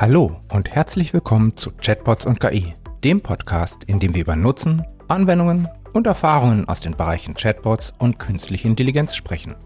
Hallo 0.00 0.40
und 0.52 0.70
herzlich 0.70 1.12
willkommen 1.12 1.56
zu 1.56 1.72
Chatbots 1.72 2.24
und 2.24 2.38
KI, 2.38 2.76
dem 3.02 3.20
Podcast, 3.20 3.82
in 3.82 3.98
dem 3.98 4.14
wir 4.14 4.20
über 4.20 4.36
Nutzen, 4.36 4.86
Anwendungen 5.08 5.66
und 5.92 6.06
Erfahrungen 6.06 6.68
aus 6.68 6.78
den 6.78 6.96
Bereichen 6.96 7.34
Chatbots 7.34 7.94
und 7.98 8.20
künstliche 8.20 8.68
Intelligenz 8.68 9.16
sprechen. 9.16 9.56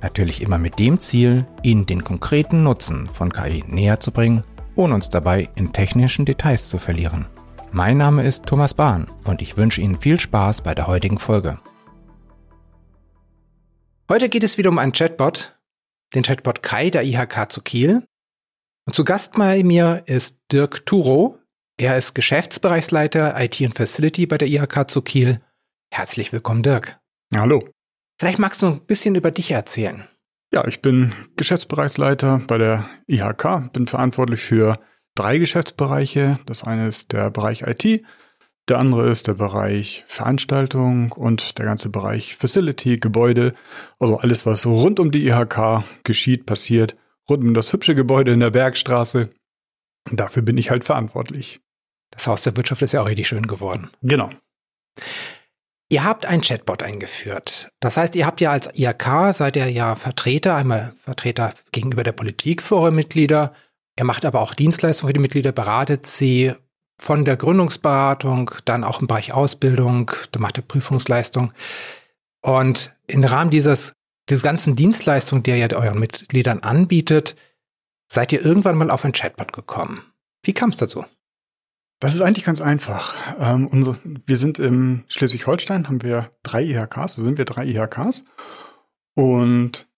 Natürlich 0.00 0.40
immer 0.40 0.56
mit 0.56 0.78
dem 0.78 0.98
Ziel, 0.98 1.46
Ihnen 1.62 1.84
den 1.84 2.04
konkreten 2.04 2.62
Nutzen 2.62 3.06
von 3.06 3.34
KI 3.34 3.64
näher 3.68 4.00
zu 4.00 4.12
bringen, 4.12 4.44
ohne 4.76 4.94
uns 4.94 5.10
dabei 5.10 5.50
in 5.56 5.74
technischen 5.74 6.24
Details 6.24 6.70
zu 6.70 6.78
verlieren. 6.78 7.26
Mein 7.70 7.98
Name 7.98 8.22
ist 8.22 8.46
Thomas 8.46 8.72
Bahn 8.72 9.08
und 9.24 9.42
ich 9.42 9.58
wünsche 9.58 9.82
Ihnen 9.82 10.00
viel 10.00 10.18
Spaß 10.18 10.62
bei 10.62 10.74
der 10.74 10.86
heutigen 10.86 11.18
Folge. 11.18 11.58
Heute 14.08 14.30
geht 14.30 14.42
es 14.42 14.56
wieder 14.56 14.70
um 14.70 14.78
einen 14.78 14.92
Chatbot, 14.92 15.54
den 16.14 16.22
Chatbot 16.22 16.62
Kai 16.62 16.88
der 16.88 17.04
IHK 17.04 17.52
zu 17.52 17.60
Kiel. 17.60 18.06
Und 18.84 18.94
zu 18.94 19.04
Gast 19.04 19.34
bei 19.34 19.62
mir 19.62 20.02
ist 20.06 20.38
Dirk 20.50 20.84
Turo. 20.86 21.38
Er 21.78 21.96
ist 21.96 22.14
Geschäftsbereichsleiter 22.14 23.40
IT 23.40 23.60
und 23.60 23.74
Facility 23.74 24.26
bei 24.26 24.38
der 24.38 24.48
IHK 24.48 24.90
zu 24.90 25.02
Kiel. 25.02 25.40
Herzlich 25.92 26.32
willkommen, 26.32 26.62
Dirk. 26.62 26.98
Hallo. 27.34 27.68
Vielleicht 28.18 28.40
magst 28.40 28.60
du 28.62 28.66
ein 28.66 28.80
bisschen 28.84 29.14
über 29.14 29.30
dich 29.30 29.52
erzählen. 29.52 30.08
Ja, 30.52 30.66
ich 30.66 30.82
bin 30.82 31.12
Geschäftsbereichsleiter 31.36 32.42
bei 32.46 32.58
der 32.58 32.88
IHK, 33.06 33.72
bin 33.72 33.86
verantwortlich 33.86 34.40
für 34.40 34.80
drei 35.14 35.38
Geschäftsbereiche. 35.38 36.40
Das 36.46 36.64
eine 36.64 36.88
ist 36.88 37.12
der 37.12 37.30
Bereich 37.30 37.62
IT, 37.62 38.04
der 38.68 38.78
andere 38.78 39.08
ist 39.10 39.28
der 39.28 39.34
Bereich 39.34 40.04
Veranstaltung 40.08 41.12
und 41.12 41.58
der 41.58 41.66
ganze 41.66 41.88
Bereich 41.88 42.36
Facility, 42.36 42.98
Gebäude, 42.98 43.54
also 43.98 44.18
alles, 44.18 44.44
was 44.44 44.66
rund 44.66 45.00
um 45.00 45.10
die 45.10 45.26
IHK 45.26 45.84
geschieht, 46.04 46.46
passiert, 46.46 46.96
rund 47.28 47.44
um 47.44 47.54
das 47.54 47.72
hübsche 47.72 47.94
Gebäude 47.94 48.32
in 48.32 48.40
der 48.40 48.50
Bergstraße. 48.50 49.30
Dafür 50.10 50.42
bin 50.42 50.58
ich 50.58 50.70
halt 50.70 50.84
verantwortlich. 50.84 51.60
Das 52.10 52.26
Haus 52.26 52.42
der 52.42 52.56
Wirtschaft 52.56 52.82
ist 52.82 52.92
ja 52.92 53.02
auch 53.02 53.06
richtig 53.06 53.28
schön 53.28 53.46
geworden. 53.46 53.90
Genau. 54.02 54.30
Ihr 55.88 56.04
habt 56.04 56.24
ein 56.24 56.40
Chatbot 56.40 56.82
eingeführt. 56.82 57.70
Das 57.80 57.96
heißt, 57.96 58.16
ihr 58.16 58.26
habt 58.26 58.40
ja 58.40 58.50
als 58.50 58.70
IHK, 58.72 59.34
seid 59.34 59.56
ihr 59.56 59.70
ja 59.70 59.94
Vertreter, 59.94 60.56
einmal 60.56 60.94
Vertreter 60.98 61.54
gegenüber 61.70 62.02
der 62.02 62.12
Politik 62.12 62.62
für 62.62 62.76
eure 62.76 62.92
Mitglieder. 62.92 63.52
Ihr 63.98 64.04
macht 64.04 64.24
aber 64.24 64.40
auch 64.40 64.54
Dienstleistungen 64.54 65.10
für 65.10 65.12
die 65.12 65.20
Mitglieder, 65.20 65.52
beratet 65.52 66.06
sie 66.06 66.54
von 66.98 67.24
der 67.24 67.36
Gründungsberatung, 67.36 68.52
dann 68.64 68.84
auch 68.84 69.00
im 69.00 69.06
Bereich 69.06 69.34
Ausbildung, 69.34 70.10
du 70.30 70.38
machst 70.38 70.56
ihr 70.56 70.62
Prüfungsleistung. 70.62 71.52
Und 72.40 72.94
im 73.06 73.24
Rahmen 73.24 73.50
dieses, 73.50 73.92
dieser 74.28 74.42
ganzen 74.42 74.76
Dienstleistung, 74.76 75.42
die 75.42 75.50
ihr 75.50 75.56
ja 75.56 75.70
euren 75.72 75.98
Mitgliedern 75.98 76.60
anbietet, 76.60 77.36
seid 78.08 78.32
ihr 78.32 78.44
irgendwann 78.44 78.76
mal 78.76 78.90
auf 78.90 79.04
ein 79.04 79.12
Chatbot 79.12 79.52
gekommen. 79.52 80.02
Wie 80.42 80.52
kam 80.52 80.70
es 80.70 80.76
dazu? 80.76 81.04
Das 82.00 82.14
ist 82.14 82.20
eigentlich 82.20 82.44
ganz 82.44 82.60
einfach. 82.60 83.14
Ähm, 83.38 83.68
unsere, 83.68 83.96
wir 84.26 84.36
sind 84.36 84.58
im 84.58 85.04
Schleswig-Holstein, 85.08 85.86
haben 85.86 86.02
wir 86.02 86.30
drei 86.42 86.64
IHKs, 86.64 87.14
so 87.14 87.22
sind 87.22 87.38
wir 87.38 87.44
drei 87.44 87.64
IHKs. 87.64 88.24
Und 89.14 89.88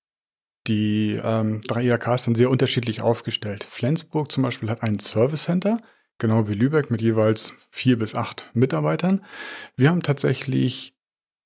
die 0.66 1.18
ähm, 1.22 1.60
drei 1.62 1.84
IHKs 1.84 2.24
sind 2.24 2.36
sehr 2.36 2.50
unterschiedlich 2.50 3.00
aufgestellt. 3.00 3.64
Flensburg 3.64 4.30
zum 4.30 4.42
Beispiel 4.42 4.70
hat 4.70 4.82
ein 4.82 4.98
Service 4.98 5.44
Center, 5.44 5.78
genau 6.18 6.46
wie 6.46 6.54
Lübeck 6.54 6.90
mit 6.90 7.00
jeweils 7.00 7.54
vier 7.70 7.98
bis 7.98 8.14
acht 8.14 8.50
Mitarbeitern. 8.54 9.24
Wir 9.76 9.90
haben 9.90 10.02
tatsächlich 10.02 10.93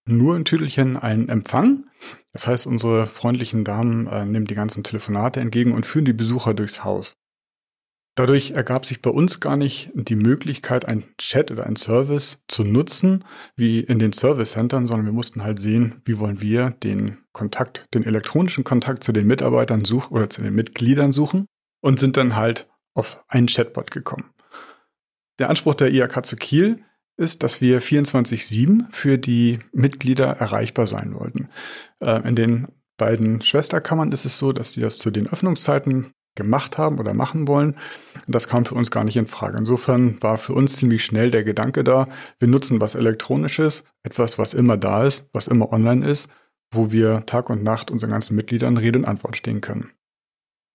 nur 0.09 0.37
in 0.37 0.45
Tüdelchen 0.45 0.97
einen 0.97 1.29
Empfang. 1.29 1.85
Das 2.33 2.47
heißt, 2.47 2.67
unsere 2.67 3.07
freundlichen 3.07 3.65
Damen 3.65 4.07
äh, 4.07 4.25
nehmen 4.25 4.47
die 4.47 4.55
ganzen 4.55 4.85
Telefonate 4.85 5.41
entgegen 5.41 5.73
und 5.73 5.87
führen 5.87 6.05
die 6.05 6.13
Besucher 6.13 6.55
durchs 6.55 6.85
Haus. 6.85 7.17
Dadurch 8.19 8.51
ergab 8.51 8.85
sich 8.85 9.01
bei 9.01 9.11
uns 9.11 9.39
gar 9.39 9.57
nicht 9.57 9.91
die 9.95 10.17
Möglichkeit, 10.17 10.85
ein 10.87 11.05
Chat 11.19 11.53
oder 11.53 11.67
ein 11.67 11.77
Service 11.77 12.43
zu 12.49 12.65
nutzen, 12.65 13.25
wie 13.55 13.79
in 13.79 14.01
den 14.01 14.13
Service 14.13 14.51
Centern, 14.51 14.89
sondern 14.89 15.07
wir 15.07 15.13
mussten 15.13 15.45
halt 15.45 15.61
sehen, 15.61 16.03
wie 16.05 16.19
wollen 16.19 16.41
wir 16.41 16.71
den 16.71 17.19
Kontakt, 17.33 17.87
den 17.95 18.05
elektronischen 18.05 18.65
Kontakt 18.65 19.05
zu 19.05 19.13
den 19.13 19.29
Mitarbeitern 19.29 19.85
suchen 19.85 20.13
oder 20.13 20.29
zu 20.29 20.43
den 20.43 20.53
Mitgliedern 20.53 21.13
suchen 21.13 21.47
und 21.81 22.01
sind 22.01 22.17
dann 22.17 22.35
halt 22.35 22.69
auf 22.93 23.23
einen 23.29 23.47
Chatbot 23.47 23.93
gekommen. 23.93 24.35
Der 25.39 25.49
Anspruch 25.49 25.77
der 25.77 25.93
IAK 25.93 26.27
zu 26.27 26.35
Kiel 26.35 26.85
ist, 27.19 27.43
dass 27.43 27.61
wir 27.61 27.83
24-7 27.83 28.87
für 28.91 29.19
die 29.19 29.59
Mitglieder 29.73 30.27
erreichbar 30.27 30.87
sein 30.87 31.15
wollten. 31.15 31.49
Äh, 32.01 32.27
in 32.27 32.37
den 32.37 32.69
beiden 32.97 33.41
Schwesterkammern 33.43 34.13
ist 34.13 34.25
es 34.25 34.39
so, 34.39 34.53
dass 34.53 34.73
die 34.73 34.81
das 34.81 34.99
zu 34.99 35.11
den 35.11 35.29
Öffnungszeiten 35.29 36.13
gemacht 36.35 36.79
haben 36.79 36.99
oder 36.99 37.15
machen 37.15 37.49
wollen. 37.49 37.77
Das 38.27 38.49
kam 38.49 38.65
für 38.65 38.77
uns 38.77 38.91
gar 38.91 39.05
nicht 39.05 39.17
in 39.17 39.27
Frage. 39.27 39.59
Insofern 39.59 40.23
war 40.23 40.39
für 40.39 40.55
uns 40.55 40.77
ziemlich 40.77 41.05
schnell 41.05 41.31
der 41.31 41.45
Gedanke 41.45 41.85
da, 41.85 42.09
wir 42.39 42.49
nutzen 42.49 42.81
was 42.81 42.95
Elektronisches, 42.95 43.85
etwas, 44.05 44.39
was 44.39 44.55
immer 44.55 44.77
da 44.77 45.05
ist, 45.05 45.29
was 45.33 45.49
immer 45.49 45.73
online 45.73 46.09
ist, 46.09 46.29
wo 46.73 46.93
wir 46.93 47.27
Tag 47.27 47.51
und 47.51 47.63
Nacht 47.63 47.91
unseren 47.91 48.11
ganzen 48.11 48.37
Mitgliedern 48.37 48.77
Rede 48.77 49.01
und 49.01 49.05
Antwort 49.05 49.37
stehen 49.37 49.61
können. 49.61 49.91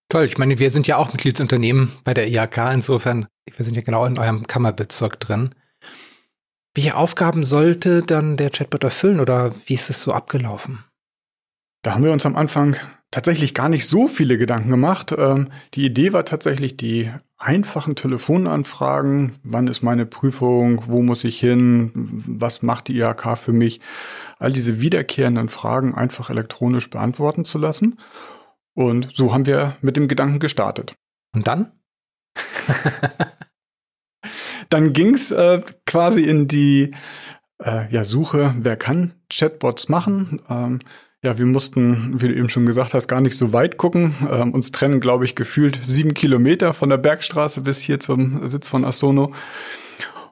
Toll, 0.10 0.26
ich 0.26 0.38
meine, 0.38 0.60
wir 0.60 0.70
sind 0.70 0.86
ja 0.86 0.98
auch 0.98 1.12
Mitgliedsunternehmen 1.14 1.92
bei 2.04 2.14
der 2.14 2.28
IHK, 2.28 2.74
insofern, 2.74 3.28
wir 3.46 3.66
sind 3.66 3.76
ja 3.76 3.82
genau 3.82 4.06
in 4.06 4.20
eurem 4.20 4.46
Kammerbezirk 4.46 5.20
drin. 5.20 5.56
Welche 6.76 6.96
Aufgaben 6.96 7.44
sollte 7.44 8.02
dann 8.02 8.36
der 8.36 8.50
Chatbot 8.50 8.84
erfüllen 8.84 9.20
oder 9.20 9.54
wie 9.68 9.76
ist 9.76 9.92
es 9.92 10.02
so 10.02 10.12
abgelaufen? 10.12 10.84
Da 11.84 11.94
haben 11.94 12.04
wir 12.04 12.12
uns 12.12 12.26
am 12.26 12.36
Anfang 12.36 12.76
tatsächlich 13.12 13.54
gar 13.54 13.70
nicht 13.70 13.88
so 13.88 14.08
viele 14.08 14.40
Gedanken 14.40 14.72
gemacht. 14.72 15.14
Ähm, 15.16 15.50
die 15.76 15.86
Idee 15.86 16.14
war 16.14 16.26
tatsächlich 16.26 16.76
die 16.78 17.12
einfachen 17.38 17.96
Telefonanfragen. 17.96 19.34
Wann 19.44 19.68
ist 19.68 19.84
meine 19.84 20.08
Prüfung? 20.08 20.84
Wo 20.88 21.04
muss 21.04 21.24
ich 21.24 21.40
hin? 21.40 21.92
Was 22.26 22.64
macht 22.64 22.88
die 22.88 22.98
IHK 22.98 23.38
für 23.38 23.54
mich? 23.54 23.80
All 24.40 24.52
diese 24.52 24.82
wiederkehrenden 24.82 25.50
Fragen 25.50 25.94
einfach 25.94 26.32
elektronisch 26.32 26.90
beantworten 26.90 27.46
zu 27.46 27.60
lassen. 27.60 28.00
Und 28.74 29.10
so 29.14 29.32
haben 29.32 29.46
wir 29.46 29.78
mit 29.82 29.96
dem 29.96 30.08
Gedanken 30.08 30.40
gestartet. 30.40 30.96
Und 31.36 31.46
dann? 31.46 31.72
dann 34.74 34.94
ging's 34.94 35.32
äh, 35.32 35.62
quasi 35.86 36.24
in 36.24 36.48
die 36.48 36.92
äh, 37.64 37.92
ja, 37.92 38.04
Suche, 38.04 38.56
wer 38.60 38.76
kann 38.76 39.14
Chatbots 39.30 39.90
machen. 39.90 40.42
Ähm, 40.50 40.80
ja, 41.22 41.38
wir 41.38 41.46
mussten, 41.46 42.20
wie 42.22 42.28
du 42.28 42.36
eben 42.36 42.50
schon 42.50 42.66
gesagt 42.66 42.94
hast, 42.94 43.08
gar 43.08 43.22
nicht 43.22 43.38
so 43.38 43.54
weit 43.54 43.78
gucken. 43.78 44.14
Ähm, 44.30 44.54
uns 44.54 44.72
trennen, 44.72 45.00
glaube 45.00 45.26
ich, 45.26 45.36
gefühlt 45.36 45.80
sieben 45.84 46.14
Kilometer 46.14 46.74
von 46.74 46.90
der 46.90 46.98
Bergstraße 46.98 47.62
bis 47.62 47.82
hier 47.82 48.00
zum 48.00 48.48
Sitz 48.50 48.68
von 48.68 48.84
Asono. 48.84 49.32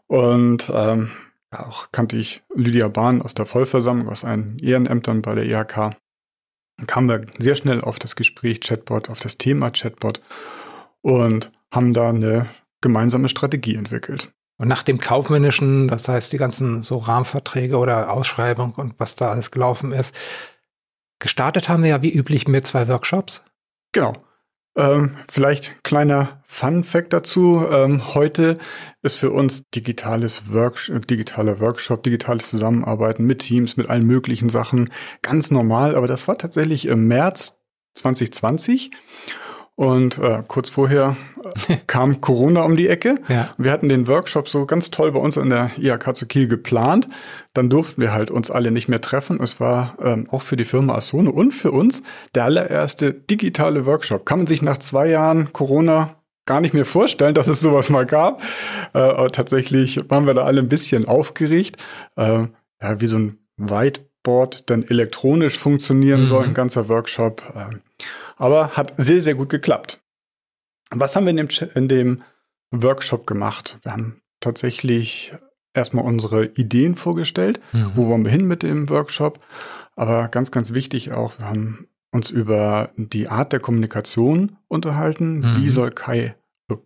Und 0.07 0.69
ähm, 0.73 1.11
auch 1.51 1.91
kannte 1.91 2.17
ich 2.17 2.41
Lydia 2.53 2.89
Bahn 2.89 3.21
aus 3.21 3.33
der 3.33 3.45
Vollversammlung, 3.45 4.09
aus 4.09 4.25
einen 4.25 4.59
Ehrenämtern 4.59 5.21
bei 5.21 5.35
der 5.35 5.45
IHK 5.45 5.95
kamen 6.87 7.09
wir 7.09 7.25
sehr 7.37 7.55
schnell 7.55 7.81
auf 7.81 7.99
das 7.99 8.15
Gespräch 8.15 8.61
Chatbot, 8.61 9.09
auf 9.09 9.19
das 9.19 9.37
Thema 9.37 9.71
Chatbot 9.71 10.21
und 11.01 11.51
haben 11.71 11.93
da 11.93 12.09
eine 12.09 12.47
gemeinsame 12.81 13.29
Strategie 13.29 13.75
entwickelt. 13.75 14.31
Und 14.57 14.67
nach 14.67 14.83
dem 14.83 14.99
kaufmännischen, 14.99 15.87
das 15.87 16.07
heißt 16.07 16.31
die 16.33 16.37
ganzen 16.37 16.81
so 16.81 16.97
Rahmenverträge 16.97 17.77
oder 17.77 18.11
Ausschreibung 18.11 18.73
und 18.73 18.93
was 18.99 19.15
da 19.15 19.31
alles 19.31 19.49
gelaufen 19.49 19.91
ist, 19.91 20.15
gestartet 21.19 21.69
haben 21.69 21.83
wir 21.83 21.89
ja 21.89 22.01
wie 22.01 22.13
üblich 22.13 22.47
mit 22.47 22.67
zwei 22.67 22.87
Workshops. 22.87 23.43
Genau. 23.91 24.13
Ähm, 24.75 25.17
vielleicht 25.29 25.83
kleiner 25.83 26.41
Fun 26.45 26.83
Fact 26.83 27.11
dazu. 27.11 27.65
Ähm, 27.69 28.13
heute 28.13 28.57
ist 29.01 29.15
für 29.15 29.31
uns 29.31 29.63
digitales 29.71 30.53
Workshop, 30.53 31.07
digitaler 31.07 31.59
Workshop, 31.59 32.03
digitales 32.03 32.49
Zusammenarbeiten 32.49 33.25
mit 33.25 33.39
Teams, 33.39 33.77
mit 33.77 33.89
allen 33.89 34.05
möglichen 34.05 34.49
Sachen 34.49 34.89
ganz 35.21 35.51
normal. 35.51 35.95
Aber 35.95 36.07
das 36.07 36.27
war 36.27 36.37
tatsächlich 36.37 36.85
im 36.85 37.07
März 37.07 37.57
2020. 37.95 38.91
Und 39.75 40.19
äh, 40.19 40.43
kurz 40.47 40.69
vorher 40.69 41.15
äh, 41.67 41.77
kam 41.87 42.21
Corona 42.21 42.63
um 42.63 42.75
die 42.75 42.87
Ecke. 42.87 43.19
Ja. 43.29 43.49
Wir 43.57 43.71
hatten 43.71 43.89
den 43.89 44.07
Workshop 44.07 44.47
so 44.47 44.65
ganz 44.65 44.91
toll 44.91 45.11
bei 45.11 45.19
uns 45.19 45.37
in 45.37 45.49
der 45.49 45.71
IHK 45.77 46.15
zu 46.15 46.27
Kiel 46.27 46.47
geplant. 46.47 47.07
Dann 47.53 47.69
durften 47.69 48.01
wir 48.01 48.13
halt 48.13 48.31
uns 48.31 48.51
alle 48.51 48.71
nicht 48.71 48.89
mehr 48.89 49.01
treffen. 49.01 49.41
Es 49.41 49.59
war 49.59 49.95
ähm, 50.01 50.25
auch 50.29 50.41
für 50.41 50.57
die 50.57 50.65
Firma 50.65 50.95
Asone 50.95 51.31
und 51.31 51.53
für 51.53 51.71
uns 51.71 52.03
der 52.35 52.45
allererste 52.45 53.13
digitale 53.13 53.85
Workshop. 53.85 54.25
Kann 54.25 54.39
man 54.39 54.47
sich 54.47 54.61
nach 54.61 54.77
zwei 54.77 55.07
Jahren 55.07 55.53
Corona 55.53 56.15
gar 56.45 56.61
nicht 56.61 56.73
mehr 56.73 56.85
vorstellen, 56.85 57.33
dass 57.33 57.47
es 57.47 57.61
sowas 57.61 57.89
mal 57.89 58.05
gab. 58.05 58.41
Äh, 58.93 58.99
aber 58.99 59.29
tatsächlich 59.29 59.99
waren 60.09 60.25
wir 60.25 60.33
da 60.33 60.43
alle 60.43 60.61
ein 60.61 60.69
bisschen 60.69 61.07
aufgeregt. 61.07 61.77
Äh, 62.17 62.47
ja, 62.81 62.99
wie 62.99 63.07
so 63.07 63.17
ein 63.17 63.37
Whiteboard 64.21 64.69
dann 64.69 64.83
elektronisch 64.83 65.57
funktionieren 65.57 66.21
mhm. 66.21 66.25
soll, 66.25 66.45
ein 66.45 66.53
ganzer 66.53 66.87
Workshop. 66.89 67.41
Äh, 67.55 67.77
aber 68.37 68.69
hat 68.71 68.93
sehr, 68.97 69.21
sehr 69.21 69.35
gut 69.35 69.49
geklappt. 69.49 69.99
Was 70.91 71.15
haben 71.15 71.25
wir 71.25 71.31
in 71.31 71.37
dem, 71.37 71.49
in 71.75 71.87
dem 71.87 72.23
Workshop 72.71 73.27
gemacht? 73.27 73.79
Wir 73.83 73.93
haben 73.93 74.21
tatsächlich 74.39 75.33
erstmal 75.73 76.05
unsere 76.05 76.45
Ideen 76.45 76.95
vorgestellt. 76.95 77.59
Mhm. 77.71 77.91
Wo 77.95 78.07
wollen 78.07 78.25
wir 78.25 78.31
hin 78.31 78.47
mit 78.47 78.63
dem 78.63 78.89
Workshop? 78.89 79.39
Aber 79.95 80.27
ganz, 80.27 80.51
ganz 80.51 80.73
wichtig 80.73 81.11
auch, 81.11 81.39
wir 81.39 81.47
haben 81.47 81.87
uns 82.11 82.29
über 82.29 82.89
die 82.97 83.29
Art 83.29 83.53
der 83.53 83.59
Kommunikation 83.59 84.57
unterhalten. 84.67 85.39
Mhm. 85.39 85.57
Wie 85.57 85.69
soll 85.69 85.91
Kai 85.91 86.35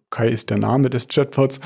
Kai 0.09 0.29
ist 0.29 0.49
der 0.49 0.57
Name 0.57 0.89
des 0.89 1.07
Chatbots. 1.07 1.59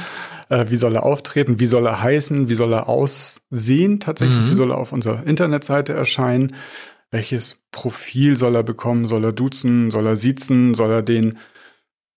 Äh, 0.49 0.65
wie 0.69 0.77
soll 0.77 0.95
er 0.95 1.03
auftreten? 1.03 1.59
Wie 1.59 1.65
soll 1.65 1.85
er 1.85 2.01
heißen? 2.01 2.49
Wie 2.49 2.55
soll 2.55 2.73
er 2.73 2.89
aussehen 2.89 3.99
tatsächlich? 3.99 4.45
Mhm. 4.45 4.51
Wie 4.51 4.55
soll 4.55 4.71
er 4.71 4.77
auf 4.77 4.91
unserer 4.91 5.25
Internetseite 5.25 5.93
erscheinen? 5.93 6.55
Welches 7.11 7.59
Profil 7.71 8.35
soll 8.35 8.55
er 8.55 8.63
bekommen? 8.63 9.07
Soll 9.07 9.23
er 9.23 9.31
duzen? 9.31 9.91
Soll 9.91 10.05
er 10.05 10.15
siezen? 10.15 10.73
Soll 10.73 10.91
er 10.91 11.01
den 11.01 11.37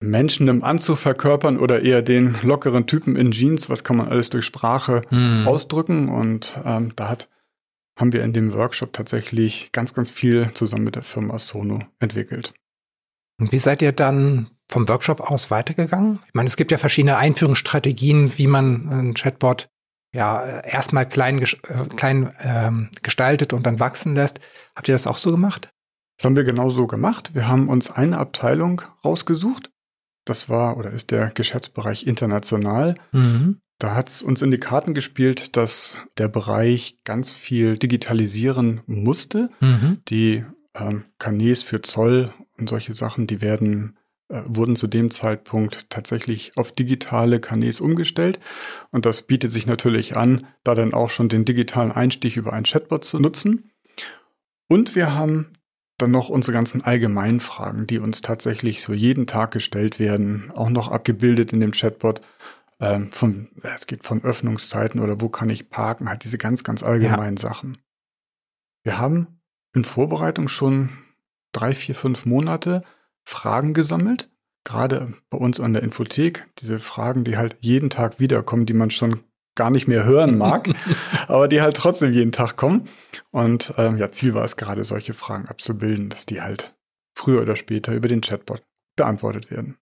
Menschen 0.00 0.49
im 0.49 0.64
Anzug 0.64 0.99
verkörpern 0.99 1.58
oder 1.58 1.82
eher 1.82 2.02
den 2.02 2.34
lockeren 2.43 2.87
Typen 2.87 3.16
in 3.16 3.31
Jeans? 3.31 3.70
Was 3.70 3.84
kann 3.84 3.96
man 3.96 4.08
alles 4.08 4.31
durch 4.31 4.44
Sprache 4.44 5.02
mhm. 5.10 5.46
ausdrücken? 5.46 6.08
Und 6.08 6.58
ähm, 6.64 6.93
da 6.96 7.08
hat, 7.08 7.28
haben 7.98 8.12
wir 8.12 8.25
in 8.25 8.32
dem 8.32 8.52
Workshop 8.52 8.93
tatsächlich 8.93 9.70
ganz, 9.72 9.94
ganz 9.94 10.10
viel 10.10 10.50
zusammen 10.55 10.84
mit 10.84 10.96
der 10.96 11.02
Firma 11.02 11.38
Sono 11.38 11.81
entwickelt. 12.00 12.52
Und 13.40 13.52
wie 13.52 13.58
seid 13.58 13.82
ihr 13.82 13.93
dann 13.93 14.50
vom 14.72 14.88
Workshop 14.88 15.20
aus 15.20 15.50
weitergegangen? 15.50 16.20
Ich 16.26 16.34
meine, 16.34 16.48
es 16.48 16.56
gibt 16.56 16.70
ja 16.70 16.78
verschiedene 16.78 17.19
Einführungsstrategien, 17.19 18.36
wie 18.38 18.46
man 18.46 18.88
ein 18.88 19.14
Chatbot 19.14 19.69
ja 20.14 20.60
erstmal 20.60 21.08
klein, 21.08 21.40
äh, 21.40 21.46
klein 21.96 22.34
ähm, 22.40 22.88
gestaltet 23.02 23.52
und 23.52 23.66
dann 23.66 23.80
wachsen 23.80 24.14
lässt. 24.14 24.40
Habt 24.74 24.88
ihr 24.88 24.94
das 24.94 25.06
auch 25.06 25.19
so 25.19 25.30
gemacht? 25.30 25.70
Das 26.16 26.26
haben 26.26 26.36
wir 26.36 26.44
genau 26.44 26.70
so 26.70 26.86
gemacht. 26.86 27.34
Wir 27.34 27.48
haben 27.48 27.69
uns 27.69 27.90
eine 27.90 28.19
Abteilung 28.19 28.82
rausgesucht. 29.04 29.70
Das 30.24 30.48
war 30.48 30.76
oder 30.76 30.90
ist 30.90 31.10
der 31.10 31.28
Geschäftsbereich 31.30 32.06
international. 32.06 32.96
Mhm. 33.12 33.60
Da 33.78 33.94
hat 33.94 34.08
es 34.08 34.22
uns 34.22 34.42
in 34.42 34.50
die 34.50 34.60
Karten 34.60 34.94
gespielt, 34.94 35.56
dass 35.56 35.96
der 36.19 36.28
Bereich 36.28 36.98
ganz 37.04 37.32
viel 37.32 37.76
digitalisieren 37.76 38.82
musste. 38.86 39.50
Mhm. 39.60 40.02
Die 40.08 40.44
ähm, 40.74 41.04
Kanäls 41.19 41.62
für 41.62 41.82
Zoll 41.82 42.32
und 42.56 42.69
solche 42.69 42.94
Sachen, 42.94 43.26
die 43.26 43.40
werden 43.40 43.96
äh, 43.96 44.01
wurden 44.32 44.76
zu 44.76 44.87
dem 44.87 45.11
Zeitpunkt 45.11 45.90
tatsächlich 45.90 46.52
auf 46.56 46.73
digitale 46.73 47.38
Kanäle 47.38 47.73
umgestellt. 47.81 48.40
Und 48.90 49.06
das 49.06 49.23
bietet 49.23 49.52
sich 49.52 49.67
natürlich 49.67 50.17
an, 50.17 50.46
da 50.64 50.75
dann 50.75 50.94
auch 50.94 51.11
schon 51.11 51.29
den 51.29 51.44
digitalen 51.44 51.93
Einstieg 51.93 52.37
über 52.37 52.52
ein 52.52 52.64
Chatbot 52.64 53.05
zu 53.05 53.19
nutzen. 53.19 53.70
Und 54.69 54.96
wir 54.96 55.14
haben 55.14 55.52
dann 55.99 56.11
noch 56.11 56.31
unsere 56.31 56.52
ganzen 56.52 56.82
allgemeinen 56.82 57.40
Fragen, 57.40 57.87
die 57.87 57.99
uns 57.99 58.23
tatsächlich 58.23 58.82
so 58.82 58.93
jeden 58.93 59.26
Tag 59.26 59.52
gestellt 59.52 59.99
werden, 59.99 60.50
auch 60.55 60.70
noch 60.70 60.90
abgebildet 60.90 61.52
in 61.52 61.61
dem 61.61 61.73
Chatbot. 61.73 62.23
Ähm, 62.81 63.12
von, 63.12 63.50
es 63.62 63.87
geht 63.87 64.02
von 64.02 64.25
Öffnungszeiten 64.25 65.00
oder 65.00 65.20
wo 65.20 65.29
kann 65.29 65.50
ich 65.50 65.70
parken, 65.70 66.08
halt 66.08 66.25
diese 66.25 66.38
ganz, 66.38 66.64
ganz 66.64 66.82
allgemeinen 66.82 67.37
ja. 67.37 67.43
Sachen. 67.43 67.79
Wir 68.82 68.99
haben 68.99 69.40
in 69.75 69.84
Vorbereitung 69.84 70.49
schon 70.49 70.88
drei, 71.52 71.75
vier, 71.75 71.94
fünf 71.94 72.26
Monate 72.26 72.82
Fragen 73.24 73.74
gesammelt. 73.74 74.28
Gerade 74.64 75.14
bei 75.30 75.38
uns 75.38 75.58
an 75.58 75.72
der 75.72 75.82
Infothek, 75.82 76.46
diese 76.58 76.78
Fragen, 76.78 77.24
die 77.24 77.36
halt 77.36 77.56
jeden 77.60 77.90
Tag 77.90 78.20
wiederkommen, 78.20 78.66
die 78.66 78.74
man 78.74 78.90
schon 78.90 79.24
gar 79.54 79.70
nicht 79.70 79.88
mehr 79.88 80.04
hören 80.04 80.38
mag, 80.38 80.69
aber 81.28 81.48
die 81.48 81.60
halt 81.60 81.76
trotzdem 81.76 82.12
jeden 82.12 82.32
Tag 82.32 82.56
kommen. 82.56 82.88
Und 83.30 83.74
ähm, 83.76 83.96
ja, 83.96 84.10
Ziel 84.12 84.34
war 84.34 84.44
es 84.44 84.56
gerade, 84.56 84.84
solche 84.84 85.14
Fragen 85.14 85.48
abzubilden, 85.48 86.08
dass 86.08 86.26
die 86.26 86.40
halt 86.40 86.74
früher 87.14 87.42
oder 87.42 87.56
später 87.56 87.92
über 87.92 88.08
den 88.08 88.20
Chatbot 88.20 88.62
beantwortet 88.96 89.50
werden. 89.50 89.76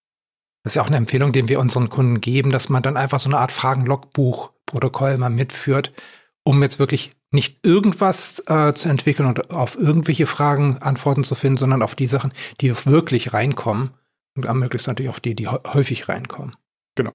Das 0.62 0.72
ist 0.72 0.76
ja 0.76 0.82
auch 0.82 0.88
eine 0.88 0.96
Empfehlung, 0.96 1.32
die 1.32 1.48
wir 1.48 1.60
unseren 1.60 1.88
Kunden 1.88 2.20
geben, 2.20 2.50
dass 2.50 2.68
man 2.68 2.82
dann 2.82 2.96
einfach 2.96 3.20
so 3.20 3.30
eine 3.30 3.38
Art 3.38 3.52
Fragen-Logbuch-Protokoll 3.52 5.16
mal 5.16 5.30
mitführt, 5.30 5.92
um 6.50 6.60
jetzt 6.64 6.80
wirklich 6.80 7.12
nicht 7.30 7.64
irgendwas 7.64 8.42
äh, 8.48 8.74
zu 8.74 8.88
entwickeln 8.88 9.28
und 9.28 9.52
auf 9.52 9.78
irgendwelche 9.78 10.26
Fragen 10.26 10.78
Antworten 10.78 11.22
zu 11.22 11.36
finden, 11.36 11.58
sondern 11.58 11.80
auf 11.80 11.94
die 11.94 12.08
Sachen, 12.08 12.32
die 12.60 12.74
wirklich 12.86 13.32
reinkommen 13.32 13.90
und 14.36 14.46
am 14.46 14.58
möglichst 14.58 14.88
natürlich 14.88 15.12
auch 15.12 15.20
die, 15.20 15.36
die 15.36 15.46
häufig 15.46 16.08
reinkommen. 16.08 16.56
Genau. 16.96 17.12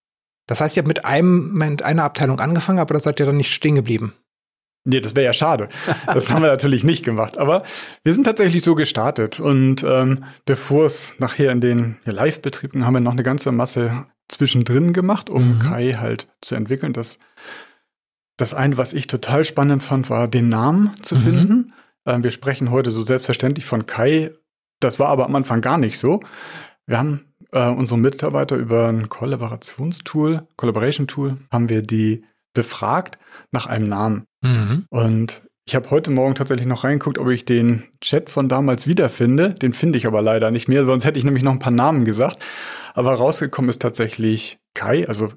Das 0.48 0.62
heißt, 0.62 0.78
ihr 0.78 0.82
habt 0.82 0.88
mit 0.88 1.04
einem 1.04 1.52
mit 1.52 1.84
einer 1.84 2.06
Abteilung 2.06 2.40
angefangen, 2.40 2.80
aber 2.80 2.94
da 2.94 3.00
seid 3.02 3.20
ihr 3.20 3.26
dann 3.26 3.36
nicht 3.36 3.54
stehen 3.54 3.76
geblieben. 3.76 4.14
Nee, 4.88 5.02
das 5.02 5.16
wäre 5.18 5.26
ja 5.26 5.34
schade. 5.34 5.68
Das 6.06 6.30
haben 6.30 6.44
wir 6.44 6.50
natürlich 6.50 6.84
nicht 6.84 7.04
gemacht. 7.04 7.38
Aber 7.38 7.64
wir 8.04 8.14
sind 8.14 8.24
tatsächlich 8.24 8.64
so 8.64 8.76
gestartet. 8.76 9.40
Und 9.40 9.84
ähm, 9.84 10.24
bevor 10.46 10.86
es 10.86 11.16
nachher 11.18 11.52
in 11.52 11.60
den 11.60 11.98
Live-Betrieb 12.06 12.74
ging, 12.74 12.86
haben 12.86 12.94
wir 12.94 13.00
noch 13.00 13.14
eine 13.14 13.24
ganze 13.24 13.52
Masse 13.52 14.06
zwischendrin 14.30 14.94
gemacht, 14.94 15.32
um 15.32 15.56
mhm. 15.56 15.60
Kai 15.60 15.94
halt 15.94 16.28
zu 16.40 16.54
entwickeln. 16.54 16.94
Das 16.94 17.18
das 18.38 18.54
eine, 18.54 18.78
was 18.78 18.94
ich 18.94 19.08
total 19.08 19.44
spannend 19.44 19.84
fand, 19.84 20.10
war 20.10 20.28
den 20.28 20.50
Namen 20.50 20.92
zu 21.02 21.16
mhm. 21.16 21.20
finden. 21.20 21.74
Ähm, 22.06 22.24
wir 22.24 22.32
sprechen 22.32 22.72
heute 22.72 22.92
so 22.92 23.06
selbstverständlich 23.06 23.66
von 23.66 23.86
Kai. 23.86 24.32
Das 24.80 25.00
war 25.00 25.08
aber 25.08 25.26
am 25.26 25.36
Anfang 25.36 25.62
gar 25.62 25.78
nicht 25.78 25.98
so. 25.98 26.22
Wir 26.86 26.98
haben 26.98 27.34
äh, 27.52 27.70
unsere 27.70 28.00
Mitarbeiter 28.00 28.58
über 28.58 28.88
ein 28.90 29.10
Kollaborationstool, 29.10 30.48
Collaboration 30.58 31.08
Tool, 31.08 31.38
haben 31.52 31.70
wir 31.70 31.82
die 31.82 32.24
befragt 32.54 33.18
nach 33.52 33.66
einem 33.66 33.88
Namen. 33.88 34.26
Mhm. 34.42 34.86
Und 34.90 35.44
ich 35.68 35.76
habe 35.76 35.90
heute 35.90 36.12
Morgen 36.12 36.36
tatsächlich 36.36 36.68
noch 36.68 36.84
reingeguckt, 36.84 37.18
ob 37.18 37.30
ich 37.30 37.44
den 37.44 37.84
Chat 38.00 38.30
von 38.30 38.48
damals 38.48 38.86
wiederfinde. 38.86 39.56
Den 39.56 39.74
finde 39.74 39.98
ich 39.98 40.06
aber 40.06 40.22
leider 40.22 40.52
nicht 40.52 40.68
mehr, 40.68 40.86
sonst 40.86 41.06
hätte 41.06 41.18
ich 41.18 41.26
nämlich 41.26 41.44
noch 41.44 41.54
ein 41.54 41.60
paar 41.60 41.74
Namen 41.74 42.06
gesagt. 42.06 42.44
Aber 42.94 43.16
rausgekommen 43.16 43.70
ist 43.70 43.82
tatsächlich 43.82 44.60
Kai, 44.76 45.08
also 45.08 45.30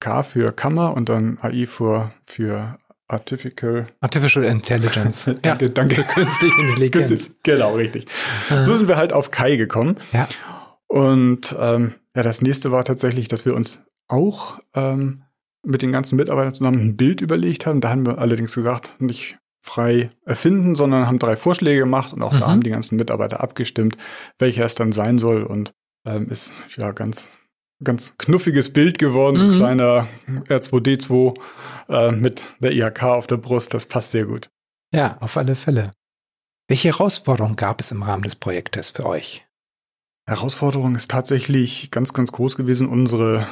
K 0.00 0.22
für 0.22 0.52
Kammer 0.52 0.94
und 0.94 1.08
dann 1.08 1.38
AI 1.40 1.66
für, 1.66 2.12
für 2.24 2.78
Artificial. 3.08 3.86
Artificial 4.00 4.44
Intelligence. 4.44 5.30
danke, 5.42 5.70
danke. 5.70 6.02
Künstliche 6.14 6.60
Intelligenz. 6.60 7.30
genau, 7.42 7.74
richtig. 7.74 8.06
Mhm. 8.50 8.64
So 8.64 8.74
sind 8.74 8.88
wir 8.88 8.96
halt 8.96 9.12
auf 9.12 9.30
Kai 9.30 9.56
gekommen. 9.56 9.96
Ja. 10.12 10.28
Und 10.88 11.54
ähm, 11.58 11.94
ja, 12.14 12.22
das 12.22 12.42
nächste 12.42 12.72
war 12.72 12.84
tatsächlich, 12.84 13.28
dass 13.28 13.44
wir 13.44 13.54
uns 13.54 13.80
auch 14.08 14.58
ähm, 14.74 15.22
mit 15.62 15.82
den 15.82 15.92
ganzen 15.92 16.16
Mitarbeitern 16.16 16.54
zusammen 16.54 16.80
ein 16.80 16.96
Bild 16.96 17.20
überlegt 17.20 17.66
haben. 17.66 17.80
Da 17.80 17.90
haben 17.90 18.06
wir 18.06 18.18
allerdings 18.18 18.54
gesagt, 18.54 19.00
nicht 19.00 19.38
frei 19.60 20.10
erfinden, 20.24 20.76
sondern 20.76 21.06
haben 21.06 21.18
drei 21.18 21.36
Vorschläge 21.36 21.80
gemacht 21.80 22.12
und 22.12 22.22
auch 22.22 22.32
mhm. 22.32 22.40
da 22.40 22.46
haben 22.48 22.62
die 22.62 22.70
ganzen 22.70 22.96
Mitarbeiter 22.96 23.40
abgestimmt, 23.40 23.96
welcher 24.38 24.64
es 24.64 24.76
dann 24.76 24.92
sein 24.92 25.18
soll 25.18 25.42
und 25.42 25.74
ähm, 26.04 26.28
ist 26.28 26.52
ja 26.76 26.92
ganz 26.92 27.36
ganz 27.82 28.16
knuffiges 28.18 28.72
Bild 28.72 28.98
geworden, 28.98 29.36
mhm. 29.36 29.50
so 29.50 29.56
kleiner 29.56 30.08
R2D2 30.48 31.38
äh, 31.88 32.10
mit 32.12 32.44
der 32.60 32.72
IHK 32.72 33.02
auf 33.02 33.26
der 33.26 33.36
Brust. 33.36 33.74
Das 33.74 33.86
passt 33.86 34.12
sehr 34.12 34.26
gut. 34.26 34.50
Ja, 34.92 35.18
auf 35.20 35.36
alle 35.36 35.54
Fälle. 35.54 35.92
Welche 36.68 36.88
Herausforderungen 36.88 37.56
gab 37.56 37.80
es 37.80 37.92
im 37.92 38.02
Rahmen 38.02 38.22
des 38.22 38.36
Projektes 38.36 38.90
für 38.90 39.06
euch? 39.06 39.46
Herausforderung 40.28 40.96
ist 40.96 41.10
tatsächlich 41.10 41.90
ganz, 41.90 42.12
ganz 42.12 42.32
groß 42.32 42.56
gewesen, 42.56 42.88
unsere 42.88 43.46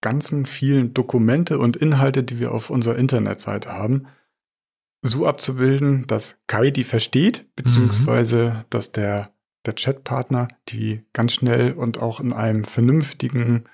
ganzen 0.00 0.46
vielen 0.46 0.94
Dokumente 0.94 1.58
und 1.58 1.76
Inhalte, 1.76 2.22
die 2.22 2.38
wir 2.38 2.52
auf 2.52 2.70
unserer 2.70 2.96
Internetseite 2.96 3.72
haben, 3.72 4.06
so 5.02 5.26
abzubilden, 5.26 6.06
dass 6.06 6.36
Kai 6.46 6.70
die 6.70 6.84
versteht, 6.84 7.46
beziehungsweise 7.56 8.50
mhm. 8.50 8.64
dass 8.70 8.92
der 8.92 9.33
der 9.66 9.74
Chatpartner, 9.74 10.48
die 10.68 11.04
ganz 11.12 11.32
schnell 11.32 11.72
und 11.72 11.98
auch 11.98 12.20
in 12.20 12.32
einem 12.32 12.64
vernünftigen 12.64 13.64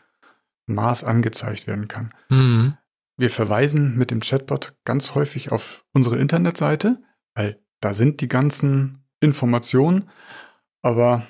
Maß 0.67 1.05
angezeigt 1.05 1.67
werden 1.67 1.89
kann. 1.89 2.13
Mhm. 2.29 2.77
Wir 3.17 3.31
verweisen 3.31 3.99
mit 3.99 4.11
dem 4.11 4.21
Chatbot 4.21 4.75
ganz 4.85 5.15
häufig 5.15 5.53
auf 5.53 5.85
unsere 5.93 6.19
Internetseite, 6.19 7.03
weil 7.35 7.59
da 7.81 7.93
sind 7.93 8.21
die 8.21 8.29
ganzen 8.29 9.05
Informationen. 9.21 10.09
Aber 10.83 11.27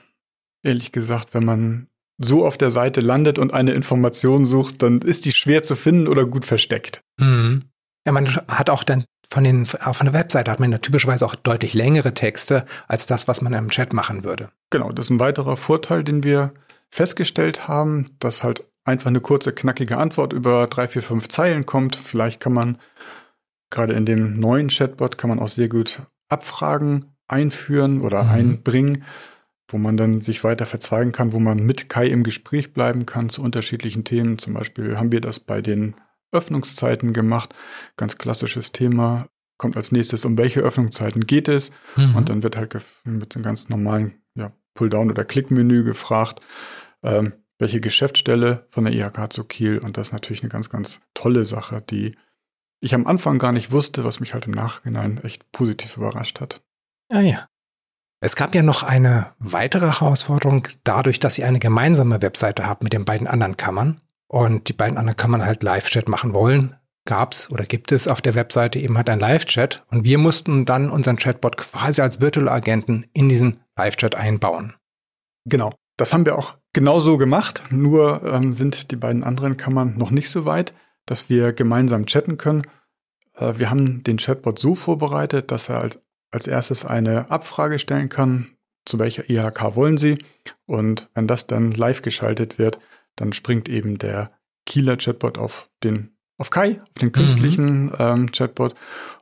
ehrlich 0.63 0.93
gesagt, 0.93 1.35
wenn 1.35 1.45
man 1.45 1.89
so 2.19 2.47
auf 2.47 2.59
der 2.59 2.71
Seite 2.71 3.01
landet 3.01 3.39
und 3.39 3.55
eine 3.55 3.73
Information 3.73 4.45
sucht, 4.45 4.83
dann 4.83 5.01
ist 5.01 5.25
die 5.25 5.33
schwer 5.33 5.63
zu 5.63 5.75
finden 5.75 6.07
oder 6.07 6.27
gut 6.27 6.45
versteckt. 6.45 7.03
Mhm. 7.19 7.65
Ja, 8.07 8.13
man 8.13 8.27
hat 8.27 8.71
auch 8.71 8.85
dann 8.85 9.05
von 9.33 9.45
den, 9.45 9.67
von 9.67 10.05
der 10.05 10.13
Webseite 10.13 10.51
hat 10.51 10.59
man 10.59 10.73
ja 10.73 10.79
typischerweise 10.79 11.25
auch 11.25 11.37
deutlich 11.37 11.75
längere 11.75 12.15
Texte 12.15 12.65
als 12.89 13.07
das, 13.07 13.29
was 13.29 13.41
man 13.41 13.53
im 13.53 13.71
Chat 13.71 13.93
machen 13.93 14.25
würde. 14.25 14.51
Genau, 14.71 14.91
das 14.91 15.07
ist 15.07 15.11
ein 15.11 15.21
weiterer 15.21 15.57
Vorteil, 15.57 16.03
den 16.03 16.25
wir 16.25 16.53
festgestellt 16.91 17.69
haben, 17.69 18.11
dass 18.19 18.43
halt 18.43 18.65
einfach 18.85 19.07
eine 19.07 19.21
kurze, 19.21 19.53
knackige 19.53 19.99
Antwort 19.99 20.33
über 20.33 20.67
drei, 20.67 20.89
vier, 20.89 21.03
fünf 21.03 21.29
Zeilen 21.29 21.65
kommt. 21.65 21.95
Vielleicht 21.95 22.41
kann 22.41 22.53
man 22.53 22.79
gerade 23.71 23.93
in 23.93 24.05
dem 24.05 24.41
neuen 24.41 24.69
Chatbot 24.69 25.17
kann 25.17 25.31
man 25.31 25.39
auch 25.39 25.49
sehr 25.49 25.69
gut 25.69 26.03
Abfragen 26.29 27.17
einführen 27.29 28.01
oder 28.01 28.25
mhm. 28.25 28.31
einbringen, 28.31 29.05
wo 29.69 29.79
man 29.79 29.97
dann 29.97 30.21
sich 30.21 30.43
weiter 30.43 30.67
verzweigen 30.67 31.13
kann, 31.13 31.33
wo 31.33 31.39
man 31.39 31.59
mit 31.65 31.89
Kai 31.89 32.09
im 32.09 32.25
Gespräch 32.25 32.73
bleiben 32.73 33.07
kann 33.07 33.29
zu 33.29 33.43
unterschiedlichen 33.43 34.03
Themen. 34.03 34.39
Zum 34.39 34.55
Beispiel 34.55 34.99
haben 34.99 35.13
wir 35.13 35.21
das 35.21 35.39
bei 35.39 35.63
den 35.63 35.95
Öffnungszeiten 36.33 37.13
gemacht. 37.13 37.55
Ganz 37.97 38.19
klassisches 38.19 38.73
Thema. 38.73 39.29
Kommt 39.59 39.77
als 39.77 39.93
nächstes, 39.93 40.25
um 40.25 40.39
welche 40.39 40.61
Öffnungszeiten 40.61 41.27
geht 41.27 41.49
es? 41.49 41.71
Mhm. 41.97 42.17
Und 42.17 42.29
dann 42.29 42.43
wird 42.43 42.57
halt 42.57 42.75
mit 43.05 43.35
einem 43.35 43.43
ganz 43.43 43.69
normalen 43.69 44.23
ja, 44.35 44.53
Pulldown- 44.75 45.11
oder 45.11 45.25
Klickmenü 45.25 45.85
gefragt, 45.85 46.41
ähm, 47.03 47.35
welche 47.59 47.81
Geschäftsstelle 47.81 48.67
von 48.71 48.85
der 48.85 48.95
IHK 48.95 49.33
zu 49.33 49.45
Kiel. 49.45 49.79
Und 49.79 49.97
das 49.97 50.09
ist 50.09 50.13
natürlich 50.13 50.43
eine 50.43 50.51
ganz, 50.51 50.71
ganz 50.71 51.01
tolle 51.15 51.45
Sache, 51.45 51.83
die 51.83 52.17
ich 52.81 52.95
am 52.95 53.07
Anfang 53.07 53.39
gar 53.39 53.53
nicht 53.53 53.71
wusste, 53.71 54.05
was 54.05 54.21
mich 54.21 54.33
halt 54.33 54.47
im 54.47 54.53
Nachhinein 54.53 55.23
echt 55.23 55.53
positiv 55.53 55.99
überrascht 55.99 56.41
hat. 56.41 56.63
Ah 57.11 57.21
ja. 57.21 57.47
Es 58.23 58.37
gab 58.37 58.55
ja 58.55 58.63
noch 58.63 58.83
eine 58.83 59.33
weitere 59.39 59.87
Herausforderung 59.87 60.69
dadurch, 60.85 61.21
dass 61.21 61.39
ihr 61.39 61.47
eine 61.47 61.59
gemeinsame 61.59 62.21
Webseite 62.21 62.67
habt 62.67 62.83
mit 62.83 62.93
den 62.93 63.05
beiden 63.05 63.27
anderen 63.27 63.57
Kammern 63.57 64.01
und 64.31 64.69
die 64.69 64.73
beiden 64.73 64.97
anderen 64.97 65.17
Kammern 65.17 65.45
halt 65.45 65.65
Live-Chat 65.65 66.09
machen 66.09 66.33
wollen. 66.35 66.77
Gab's 67.05 67.51
oder 67.51 67.65
gibt 67.65 67.91
es 67.91 68.07
auf 68.07 68.21
der 68.21 68.37
Webseite 68.37 68.79
eben 68.79 68.97
halt 68.97 69.09
ein 69.09 69.19
Live-Chat 69.19 69.85
und 69.91 70.05
wir 70.05 70.19
mussten 70.19 70.65
dann 70.65 70.89
unseren 70.89 71.17
Chatbot 71.17 71.57
quasi 71.57 72.01
als 72.01 72.21
virtuelle 72.21 72.53
Agenten 72.53 73.07
in 73.13 73.29
diesen 73.29 73.59
Live-Chat 73.77 74.15
einbauen. 74.15 74.75
Genau. 75.47 75.73
Das 75.97 76.15
haben 76.15 76.27
wir 76.27 76.39
auch 76.39 76.57
genauso 76.73 77.19
gemacht, 77.19 77.65
nur 77.71 78.23
ähm, 78.25 78.53
sind 78.53 78.93
die 78.93 78.97
beiden 78.97 79.25
anderen 79.25 79.57
Kammern 79.57 79.99
noch 79.99 80.13
nicht 80.13 80.31
so 80.31 80.45
weit, 80.45 80.75
dass 81.07 81.29
wir 81.29 81.53
gemeinsam 81.53 82.07
chatten 82.07 82.37
können. 82.37 82.63
Äh, 83.35 83.55
wir 83.57 83.69
haben 83.69 84.05
den 84.05 84.19
Chatbot 84.19 84.61
so 84.61 84.77
vorbereitet, 84.77 85.51
dass 85.51 85.69
er 85.69 85.81
als, 85.81 85.99
als 86.31 86.47
erstes 86.47 86.85
eine 86.85 87.33
Abfrage 87.33 87.81
stellen 87.81 88.09
kann, 88.09 88.47
zu 88.85 89.01
welcher 89.01 89.29
IHK 89.29 89.75
wollen 89.75 89.99
Sie. 89.99 90.19
Und 90.67 91.11
wenn 91.15 91.27
das 91.27 91.49
dann 91.49 91.73
live 91.73 92.01
geschaltet 92.03 92.59
wird, 92.59 92.79
dann 93.17 93.33
springt 93.33 93.69
eben 93.69 93.99
der 93.99 94.33
Kieler 94.67 94.97
Chatbot 94.97 95.39
auf 95.39 95.71
den 95.83 96.17
auf 96.39 96.49
Kai, 96.49 96.81
auf 96.81 96.99
den 97.01 97.13
künstlichen 97.13 97.87
mhm. 97.87 97.95
ähm, 97.99 98.33
Chatbot. 98.33 98.75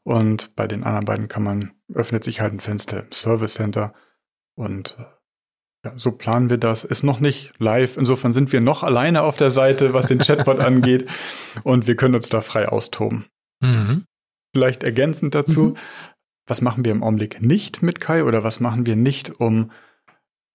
Und 0.04 0.54
bei 0.54 0.68
den 0.68 0.84
anderen 0.84 1.04
beiden 1.04 1.28
Kammern 1.28 1.72
öffnet 1.92 2.22
sich 2.22 2.40
halt 2.40 2.52
ein 2.52 2.60
Fenster 2.60 3.00
im 3.04 3.12
Service 3.12 3.54
Center 3.54 3.92
und 4.54 4.96
äh, 4.98 5.04
ja, 5.84 5.92
so 5.96 6.12
planen 6.12 6.50
wir 6.50 6.58
das. 6.58 6.84
Ist 6.84 7.02
noch 7.02 7.20
nicht 7.20 7.52
live. 7.58 7.96
Insofern 7.96 8.32
sind 8.32 8.52
wir 8.52 8.60
noch 8.60 8.82
alleine 8.82 9.22
auf 9.22 9.36
der 9.36 9.50
Seite, 9.50 9.94
was 9.94 10.06
den 10.06 10.18
Chatbot 10.18 10.60
angeht. 10.60 11.08
Und 11.62 11.86
wir 11.86 11.94
können 11.96 12.16
uns 12.16 12.28
da 12.28 12.40
frei 12.40 12.68
austoben. 12.68 13.26
Mhm. 13.60 14.04
Vielleicht 14.52 14.82
ergänzend 14.82 15.34
dazu. 15.34 15.60
Mhm. 15.60 15.76
Was 16.46 16.62
machen 16.62 16.84
wir 16.84 16.92
im 16.92 17.02
Augenblick 17.02 17.42
nicht 17.42 17.82
mit 17.82 18.00
Kai 18.00 18.24
oder 18.24 18.42
was 18.42 18.58
machen 18.58 18.86
wir 18.86 18.96
nicht, 18.96 19.38
um 19.38 19.70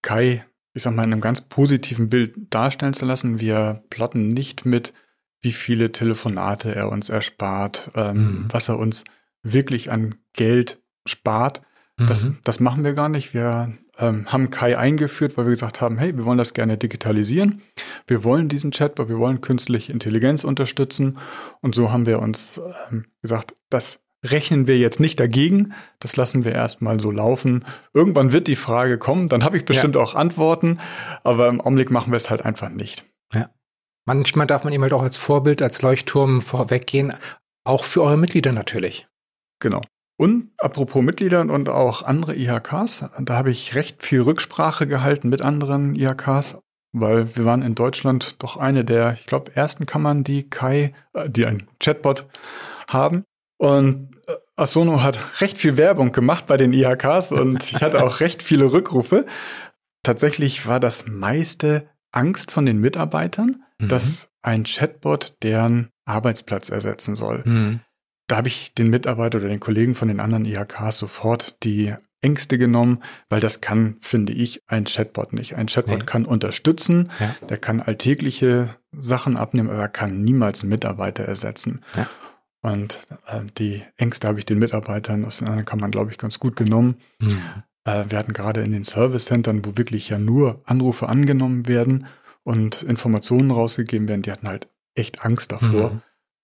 Kai, 0.02 0.46
ich 0.74 0.84
sag 0.84 0.96
mal, 0.96 1.03
in 1.03 1.13
einem 1.13 1.22
ganz 1.22 1.42
positiven 1.42 2.10
Bild 2.10 2.36
darstellen 2.50 2.94
zu 2.94 3.06
lassen? 3.06 3.39
Wir 3.39 3.84
plotten 3.89 4.30
nicht 4.30 4.65
mit, 4.65 4.94
wie 5.42 5.51
viele 5.51 5.92
Telefonate 5.92 6.74
er 6.74 6.89
uns 6.89 7.10
erspart, 7.10 7.92
ähm, 7.96 8.18
mhm. 8.18 8.48
was 8.50 8.70
er 8.70 8.80
uns 8.80 9.03
wirklich 9.44 9.92
an 9.92 10.15
Geld 10.34 10.82
spart. 11.06 11.62
Das, 11.98 12.24
mhm. 12.24 12.39
das 12.44 12.60
machen 12.60 12.84
wir 12.84 12.94
gar 12.94 13.10
nicht. 13.10 13.34
Wir 13.34 13.77
ähm, 14.00 14.32
haben 14.32 14.50
Kai 14.50 14.77
eingeführt, 14.77 15.38
weil 15.38 15.46
wir 15.46 15.51
gesagt 15.51 15.82
haben, 15.82 15.98
hey, 15.98 16.15
wir 16.18 16.25
wollen 16.25 16.38
das 16.38 16.53
gerne 16.53 16.77
digitalisieren. 16.77 17.62
Wir 18.08 18.24
wollen 18.24 18.50
diesen 18.50 18.72
Chatbot, 18.72 19.10
wir 19.10 19.20
wollen 19.20 19.42
künstliche 19.42 19.92
Intelligenz 19.92 20.44
unterstützen. 20.44 21.20
Und 21.62 21.75
so 21.75 21.92
haben 21.92 22.06
wir 22.06 22.20
uns 22.20 22.60
ähm, 22.89 23.06
gesagt, 23.22 23.56
das 23.70 24.02
rechnen 24.24 24.68
wir 24.68 24.77
jetzt 24.77 25.00
nicht 25.00 25.20
dagegen. 25.20 25.74
Das 26.00 26.15
lassen 26.15 26.46
wir 26.46 26.53
erstmal 26.53 27.00
so 27.00 27.12
laufen. 27.12 27.65
Irgendwann 27.94 28.32
wird 28.32 28.48
die 28.48 28.56
Frage 28.56 28.98
kommen, 28.98 29.30
dann 29.30 29.44
habe 29.44 29.58
ich 29.58 29.65
bestimmt 29.65 29.96
ja. 29.96 30.01
auch 30.01 30.15
Antworten, 30.15 30.80
aber 31.24 31.48
im 31.50 31.62
Augenblick 31.62 31.92
machen 31.92 32.12
wir 32.12 32.18
es 32.18 32.30
halt 32.30 32.44
einfach 32.44 32.70
nicht. 32.70 33.03
Ja. 33.34 33.50
Manchmal 34.06 34.48
darf 34.48 34.63
man 34.63 34.74
eben 34.74 34.84
halt 34.84 34.94
auch 34.94 35.03
als 35.03 35.18
Vorbild, 35.18 35.62
als 35.62 35.82
Leuchtturm 35.82 36.42
vorweggehen, 36.42 37.13
auch 37.63 37.84
für 37.84 38.03
eure 38.03 38.18
Mitglieder 38.18 38.51
natürlich. 38.51 39.08
Genau. 39.60 39.82
Und 40.18 40.51
apropos 40.58 41.01
Mitgliedern 41.01 41.50
und 41.50 41.70
auch 41.70 42.03
andere 42.03 42.36
IHKs, 42.36 43.06
da 43.20 43.34
habe 43.36 43.51
ich 43.51 43.75
recht 43.75 44.03
viel 44.03 44.22
Rücksprache 44.22 44.88
gehalten 44.88 45.30
mit 45.30 45.42
anderen 45.42 45.96
IHKs, 45.96 46.60
weil 46.94 47.36
wir 47.36 47.46
waren 47.46 47.63
in 47.63 47.75
Deutschland 47.75 48.42
doch 48.42 48.58
eine 48.58 48.86
der, 48.86 49.13
ich 49.13 49.25
glaube, 49.25 49.56
ersten 49.56 49.86
Kammern, 49.86 50.24
die 50.24 50.50
Kai, 50.50 50.94
äh, 51.13 51.30
die 51.30 51.46
ein 51.46 51.68
Chatbot 51.80 52.27
haben. 52.88 53.25
Und 53.63 54.10
äh, 54.27 54.34
Asono 54.55 55.01
hat 55.01 55.41
recht 55.41 55.58
viel 55.58 55.77
Werbung 55.77 56.12
gemacht 56.12 56.48
bei 56.48 56.58
den 56.58 56.74
IHKs 56.74 57.32
und 57.32 57.63
ich 57.63 57.82
hatte 57.82 58.03
auch 58.03 58.20
recht 58.20 58.43
viele 58.43 58.72
Rückrufe. 58.72 59.25
Tatsächlich 60.03 60.67
war 60.67 60.79
das 60.79 61.05
meiste 61.08 61.88
Angst 62.12 62.51
von 62.51 62.65
den 62.65 62.77
Mitarbeitern, 62.79 63.63
mhm. 63.79 63.88
dass 63.88 64.27
ein 64.41 64.65
Chatbot 64.65 65.38
deren 65.43 65.89
Arbeitsplatz 66.05 66.70
ersetzen 66.70 67.15
soll. 67.15 67.41
Mhm 67.46 67.79
da 68.27 68.38
habe 68.38 68.48
ich 68.48 68.74
den 68.74 68.89
Mitarbeiter 68.89 69.38
oder 69.38 69.48
den 69.48 69.60
Kollegen 69.60 69.96
von 69.96 70.08
den 70.08 70.20
anderen 70.20 70.46
IHKs 70.46 70.98
sofort 70.98 71.63
die 71.63 71.93
Ängste 72.22 72.58
genommen, 72.58 73.03
weil 73.29 73.41
das 73.41 73.60
kann, 73.60 73.98
finde 74.00 74.32
ich, 74.32 74.62
ein 74.67 74.86
Chatbot 74.86 75.34
nicht. 75.34 75.55
Ein 75.55 75.67
Chatbot 75.67 76.00
nee. 76.00 76.05
kann 76.05 76.25
unterstützen, 76.25 77.12
ja. 77.20 77.36
der 77.50 77.58
kann 77.58 77.82
alltägliche 77.82 78.75
Sachen 78.98 79.36
abnehmen, 79.36 79.70
aber 79.70 79.82
er 79.82 79.89
kann 79.89 80.22
niemals 80.24 80.62
einen 80.62 80.70
Mitarbeiter 80.70 81.25
ersetzen. 81.25 81.82
Ja. 81.98 82.08
Und 82.63 83.08
äh, 83.27 83.41
die 83.58 83.84
Ängste 83.98 84.27
habe 84.27 84.39
ich 84.39 84.46
den 84.46 84.58
Mitarbeitern 84.58 85.25
aus 85.25 85.38
den 85.38 85.48
anderen 85.48 85.65
Kammern, 85.65 85.91
glaube 85.91 86.12
ich, 86.12 86.17
ganz 86.17 86.39
gut 86.39 86.55
genommen. 86.55 86.96
Mhm. 87.20 87.39
Äh, 87.84 88.05
wir 88.10 88.17
hatten 88.17 88.34
gerade 88.34 88.63
in 88.63 88.72
den 88.72 88.84
Service-Centern, 88.84 89.63
wo 89.65 89.77
wirklich 89.77 90.10
ja 90.10 90.17
nur 90.17 90.62
Anrufe 90.65 91.08
angenommen 91.08 91.67
werden 91.67 92.08
und 92.43 92.82
Informationen 92.82 93.51
rausgegeben 93.51 94.08
werden, 94.08 94.24
die 94.24 94.32
hatten 94.32 94.48
halt 94.48 94.67
echt 94.96 95.24
Angst 95.24 95.51
davor. 95.51 95.91
Mhm 95.91 96.01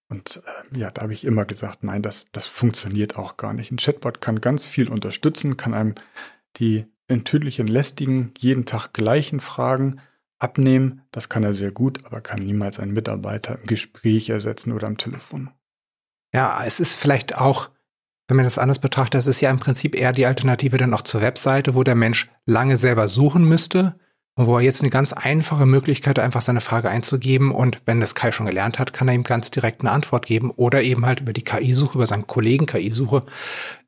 und 0.10 0.42
äh, 0.74 0.80
ja, 0.80 0.90
da 0.90 1.04
habe 1.04 1.14
ich 1.14 1.24
immer 1.24 1.46
gesagt, 1.46 1.84
nein, 1.84 2.02
das, 2.02 2.26
das 2.32 2.48
funktioniert 2.48 3.16
auch 3.16 3.38
gar 3.38 3.54
nicht. 3.54 3.72
Ein 3.72 3.78
Chatbot 3.78 4.22
kann 4.22 4.42
ganz 4.42 4.66
viel 4.66 4.90
unterstützen, 4.90 5.56
kann 5.56 5.74
einem 5.74 5.96
die 6.58 6.86
enttüdlichen, 7.08 7.68
lästigen, 7.68 8.34
jeden 8.38 8.66
Tag 8.66 8.94
gleichen 8.94 9.40
Fragen 9.40 10.02
abnehmen. 10.40 11.04
Das 11.12 11.30
kann 11.30 11.44
er 11.44 11.54
sehr 11.54 11.72
gut, 11.72 12.06
aber 12.06 12.22
kann 12.22 12.40
niemals 12.40 12.80
einen 12.80 12.94
Mitarbeiter 12.94 13.60
im 13.60 13.68
Gespräch 13.68 14.30
ersetzen 14.30 14.74
oder 14.74 14.88
am 14.88 14.98
Telefon. 14.98 15.52
Ja, 16.34 16.64
es 16.66 16.80
ist 16.80 16.96
vielleicht 16.96 17.38
auch, 17.38 17.70
wenn 18.28 18.38
man 18.38 18.46
das 18.46 18.60
anders 18.60 18.80
betrachtet, 18.80 19.20
es 19.20 19.28
ist 19.28 19.42
ja 19.42 19.50
im 19.50 19.60
Prinzip 19.60 19.96
eher 19.96 20.12
die 20.12 20.26
Alternative 20.26 20.78
dann 20.78 20.94
auch 20.94 21.02
zur 21.02 21.22
Webseite, 21.22 21.74
wo 21.74 21.84
der 21.84 21.96
Mensch 21.96 22.30
lange 22.46 22.78
selber 22.78 23.08
suchen 23.08 23.44
müsste 23.44 23.96
und 24.36 24.46
wo 24.46 24.58
er 24.58 24.64
jetzt 24.64 24.82
eine 24.82 24.92
ganz 24.92 25.14
einfache 25.14 25.66
Möglichkeit 25.66 26.18
hat, 26.18 26.24
einfach 26.24 26.42
seine 26.42 26.62
Frage 26.62 26.90
einzugeben 26.90 27.52
und 27.52 27.80
wenn 27.86 28.00
das 28.00 28.16
Kai 28.16 28.32
schon 28.32 28.46
gelernt 28.46 28.78
hat, 28.78 28.94
kann 28.94 29.08
er 29.08 29.16
ihm 29.16 29.24
ganz 29.24 29.50
direkt 29.52 29.82
eine 29.82 29.92
Antwort 29.92 30.28
geben 30.28 30.52
oder 30.52 30.84
eben 30.84 31.06
halt 31.06 31.22
über 31.22 31.34
die 31.34 31.44
KI-Suche, 31.44 31.96
über 31.96 32.08
seinen 32.08 32.28
Kollegen 32.28 32.68
KI-Suche 32.68 33.26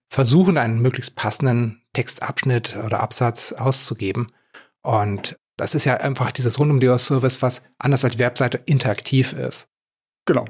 versuchen, 0.10 0.57
einen 0.57 0.81
möglichst 0.81 1.15
passenden 1.15 1.83
Textabschnitt 1.93 2.75
oder 2.83 3.00
Absatz 3.00 3.53
auszugeben. 3.53 4.27
Und 4.81 5.38
das 5.55 5.75
ist 5.75 5.86
ja 5.86 5.98
einfach 5.98 6.31
dieses 6.31 6.60
rund 6.60 6.71
um 6.71 6.79
die 6.79 6.98
Service, 6.98 7.41
was 7.41 7.62
anders 7.77 8.03
als 8.03 8.17
Webseite 8.17 8.57
interaktiv 8.65 9.33
ist. 9.33 9.69
Genau. 10.25 10.45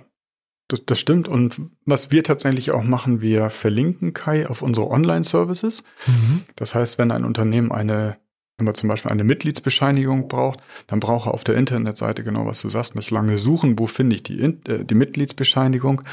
Das, 0.72 0.86
das, 0.86 1.00
stimmt. 1.00 1.28
Und 1.28 1.62
was 1.86 2.12
wir 2.12 2.24
tatsächlich 2.24 2.72
auch 2.72 2.84
machen, 2.84 3.20
wir 3.20 3.50
verlinken 3.50 4.14
Kai 4.14 4.48
auf 4.48 4.62
unsere 4.62 4.90
Online-Services. 4.90 5.84
Mhm. 6.08 6.44
Das 6.56 6.74
heißt, 6.74 6.98
wenn 6.98 7.12
ein 7.12 7.26
Unternehmen 7.26 7.72
eine 7.72 8.18
wenn 8.62 8.66
man 8.66 8.76
zum 8.76 8.90
Beispiel 8.90 9.12
eine 9.12 9.24
Mitgliedsbescheinigung 9.24 10.28
braucht, 10.28 10.60
dann 10.86 11.00
braucht 11.00 11.28
er 11.28 11.34
auf 11.34 11.44
der 11.44 11.56
Internetseite 11.56 12.24
genau, 12.24 12.46
was 12.46 12.62
du 12.62 12.70
sagst, 12.70 12.94
nicht 12.96 13.10
lange 13.10 13.40
suchen, 13.40 13.80
wo 13.80 13.88
finde 13.88 14.16
ich 14.16 14.22
die, 14.22 14.40
äh, 14.40 14.86
die 14.86 14.94
Mitgliedsbescheinigung, 14.94 16.04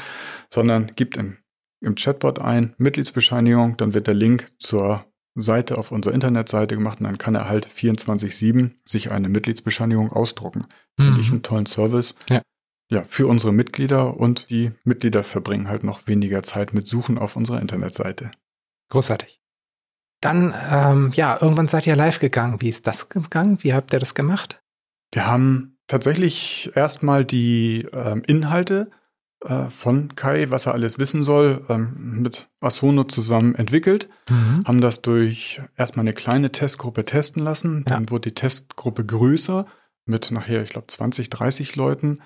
sondern 0.49 0.93
gibt 0.95 1.15
in, 1.15 1.37
im 1.79 1.93
Chatbot 1.93 2.39
ein 2.39 2.73
Mitgliedsbescheinigung, 2.79 3.77
dann 3.77 3.93
wird 3.93 4.07
der 4.07 4.15
Link 4.15 4.51
zur 4.57 5.05
Seite 5.35 5.77
auf 5.77 5.91
unserer 5.91 6.15
Internetseite 6.15 6.75
gemacht 6.75 6.99
und 6.99 7.05
dann 7.05 7.19
kann 7.19 7.35
er 7.35 7.47
halt 7.47 7.67
24-7 7.67 8.71
sich 8.83 9.11
eine 9.11 9.29
Mitgliedsbescheinigung 9.29 10.11
ausdrucken. 10.11 10.65
Mhm. 10.97 11.03
Finde 11.03 11.21
ich 11.21 11.29
einen 11.29 11.43
tollen 11.43 11.67
Service. 11.67 12.15
Ja. 12.31 12.41
Ja, 12.91 13.03
für 13.07 13.27
unsere 13.27 13.53
Mitglieder 13.53 14.17
und 14.17 14.49
die 14.49 14.71
Mitglieder 14.83 15.23
verbringen 15.23 15.67
halt 15.67 15.83
noch 15.83 16.07
weniger 16.07 16.41
Zeit 16.41 16.73
mit 16.73 16.87
Suchen 16.87 17.19
auf 17.19 17.35
unserer 17.35 17.61
Internetseite. 17.61 18.31
Großartig. 18.89 19.39
Dann, 20.21 20.53
ähm, 20.69 21.11
ja, 21.13 21.37
irgendwann 21.39 21.67
seid 21.67 21.85
ihr 21.87 21.95
live 21.95 22.19
gegangen. 22.19 22.61
Wie 22.61 22.69
ist 22.69 22.87
das 22.87 23.09
gegangen? 23.09 23.59
Wie 23.61 23.73
habt 23.73 23.93
ihr 23.93 23.99
das 23.99 24.15
gemacht? 24.15 24.61
Wir 25.13 25.27
haben 25.27 25.77
tatsächlich 25.87 26.71
erstmal 26.75 27.25
die 27.25 27.87
ähm, 27.93 28.23
Inhalte 28.27 28.89
äh, 29.45 29.69
von 29.69 30.15
Kai, 30.15 30.49
was 30.49 30.65
er 30.65 30.73
alles 30.73 30.99
wissen 30.99 31.23
soll, 31.23 31.63
ähm, 31.69 32.21
mit 32.21 32.49
Asono 32.59 33.05
zusammen 33.05 33.55
entwickelt, 33.55 34.09
mhm. 34.29 34.63
haben 34.65 34.81
das 34.81 35.01
durch 35.01 35.61
erstmal 35.77 36.03
eine 36.03 36.13
kleine 36.13 36.51
Testgruppe 36.51 37.05
testen 37.05 37.43
lassen. 37.43 37.85
Ja. 37.87 37.95
Dann 37.95 38.09
wurde 38.09 38.29
die 38.29 38.35
Testgruppe 38.35 39.05
größer 39.05 39.65
mit 40.05 40.31
nachher, 40.31 40.63
ich 40.63 40.71
glaube, 40.71 40.87
20, 40.87 41.29
30 41.29 41.75
Leuten 41.75 42.19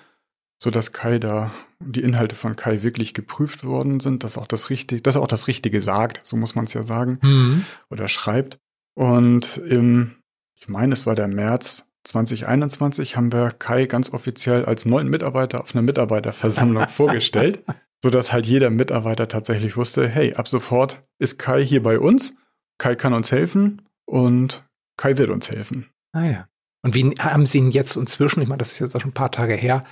so 0.62 0.70
dass 0.70 0.92
Kai 0.92 1.18
da, 1.18 1.52
die 1.80 2.02
Inhalte 2.02 2.34
von 2.34 2.56
Kai 2.56 2.82
wirklich 2.82 3.14
geprüft 3.14 3.64
worden 3.64 4.00
sind, 4.00 4.24
dass 4.24 4.38
auch 4.38 4.46
das 4.46 4.70
Richtige, 4.70 5.02
dass 5.02 5.16
er 5.16 5.22
auch 5.22 5.28
das 5.28 5.48
Richtige 5.48 5.80
sagt, 5.80 6.20
so 6.24 6.36
muss 6.36 6.54
man 6.54 6.64
es 6.64 6.74
ja 6.74 6.84
sagen, 6.84 7.18
mhm. 7.22 7.64
oder 7.90 8.08
schreibt. 8.08 8.58
Und 8.94 9.58
im, 9.58 10.12
ich 10.54 10.68
meine, 10.68 10.94
es 10.94 11.06
war 11.06 11.14
der 11.14 11.28
März 11.28 11.86
2021, 12.04 13.16
haben 13.16 13.32
wir 13.32 13.50
Kai 13.50 13.86
ganz 13.86 14.12
offiziell 14.12 14.64
als 14.64 14.84
neuen 14.84 15.08
Mitarbeiter 15.08 15.60
auf 15.60 15.74
einer 15.74 15.82
Mitarbeiterversammlung 15.82 16.88
vorgestellt, 16.88 17.64
so 18.02 18.10
dass 18.10 18.32
halt 18.32 18.46
jeder 18.46 18.70
Mitarbeiter 18.70 19.28
tatsächlich 19.28 19.76
wusste, 19.76 20.06
hey, 20.06 20.34
ab 20.34 20.46
sofort 20.48 21.02
ist 21.18 21.38
Kai 21.38 21.64
hier 21.64 21.82
bei 21.82 21.98
uns, 21.98 22.34
Kai 22.78 22.94
kann 22.94 23.14
uns 23.14 23.32
helfen 23.32 23.82
und 24.06 24.64
Kai 24.96 25.16
wird 25.16 25.30
uns 25.30 25.50
helfen. 25.50 25.90
Ah 26.12 26.24
ja. 26.24 26.48
Und 26.82 26.94
wie 26.94 27.14
haben 27.18 27.46
Sie 27.46 27.58
ihn 27.58 27.70
jetzt 27.70 27.96
inzwischen, 27.96 28.42
ich 28.42 28.48
meine, 28.48 28.58
das 28.58 28.72
ist 28.72 28.78
jetzt 28.78 28.94
auch 28.94 29.00
schon 29.00 29.10
ein 29.10 29.14
paar 29.14 29.30
Tage 29.30 29.54
her, 29.54 29.84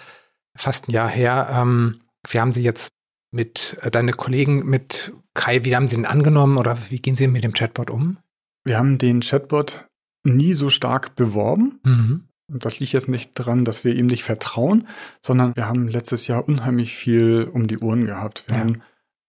fast 0.57 0.89
ein 0.89 0.93
Jahr 0.93 1.09
her. 1.09 1.49
Ähm, 1.53 2.01
wie 2.29 2.41
haben 2.41 2.53
Sie 2.53 2.63
jetzt 2.63 2.91
mit 3.33 3.77
äh, 3.81 3.91
deine 3.91 4.13
Kollegen, 4.13 4.67
mit 4.67 5.13
Kai, 5.35 5.65
wie 5.65 5.75
haben 5.75 5.89
Sie 5.89 5.97
ihn 5.97 6.07
angenommen 6.07 6.59
oder 6.59 6.79
wie 6.91 7.01
gehen 7.01 7.15
Sie 7.15 7.27
mit 7.27 7.45
dem 7.45 7.55
Chatbot 7.55 7.91
um? 7.91 8.19
Wir 8.65 8.79
haben 8.79 8.99
den 8.99 9.21
Chatbot 9.21 9.87
nie 10.25 10.55
so 10.55 10.71
stark 10.71 11.17
beworben. 11.17 11.81
Mhm. 11.85 12.29
Das 12.49 12.81
liegt 12.81 12.93
jetzt 12.93 13.09
nicht 13.09 13.39
daran, 13.39 13.65
dass 13.65 13.83
wir 13.83 13.95
ihm 13.95 14.07
nicht 14.07 14.25
vertrauen, 14.25 14.87
sondern 15.23 15.57
wir 15.57 15.69
haben 15.69 15.89
letztes 15.89 16.27
Jahr 16.27 16.47
unheimlich 16.47 16.95
viel 16.95 17.49
um 17.51 17.67
die 17.67 17.79
Ohren 17.79 18.05
gehabt. 18.05 18.45
Wir 18.49 18.59
ja. 18.59 18.65
haben 18.65 18.83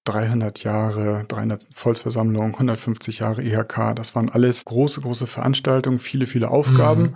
300 0.05 0.63
Jahre, 0.63 1.23
300 1.29 1.69
Volksversammlungen, 1.71 2.53
150 2.53 3.19
Jahre 3.19 3.41
IHK. 3.41 3.95
Das 3.95 4.15
waren 4.15 4.29
alles 4.29 4.65
große, 4.65 5.01
große 5.01 5.27
Veranstaltungen, 5.27 5.99
viele, 5.99 6.27
viele 6.27 6.49
Aufgaben. 6.49 7.01
Mhm. 7.01 7.15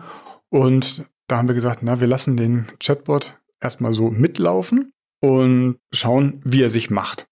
Und 0.50 1.06
da 1.28 1.38
haben 1.38 1.50
wir 1.50 1.56
gesagt, 1.56 1.84
na, 1.84 2.00
wir 2.00 2.08
lassen 2.08 2.38
den 2.38 2.68
Chatbot 2.80 3.38
erstmal 3.60 3.94
so 3.94 4.10
mitlaufen 4.10 4.94
und 5.20 5.78
schauen, 5.92 6.42
wie 6.44 6.62
er 6.62 6.70
sich 6.70 6.90
macht. 6.90 7.28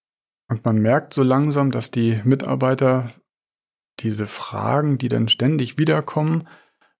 Und 0.48 0.64
man 0.64 0.78
merkt 0.78 1.12
so 1.12 1.22
langsam, 1.22 1.70
dass 1.70 1.90
die 1.90 2.20
Mitarbeiter 2.24 3.10
diese 4.00 4.26
Fragen, 4.26 4.98
die 4.98 5.08
dann 5.08 5.28
ständig 5.28 5.78
wiederkommen, 5.78 6.46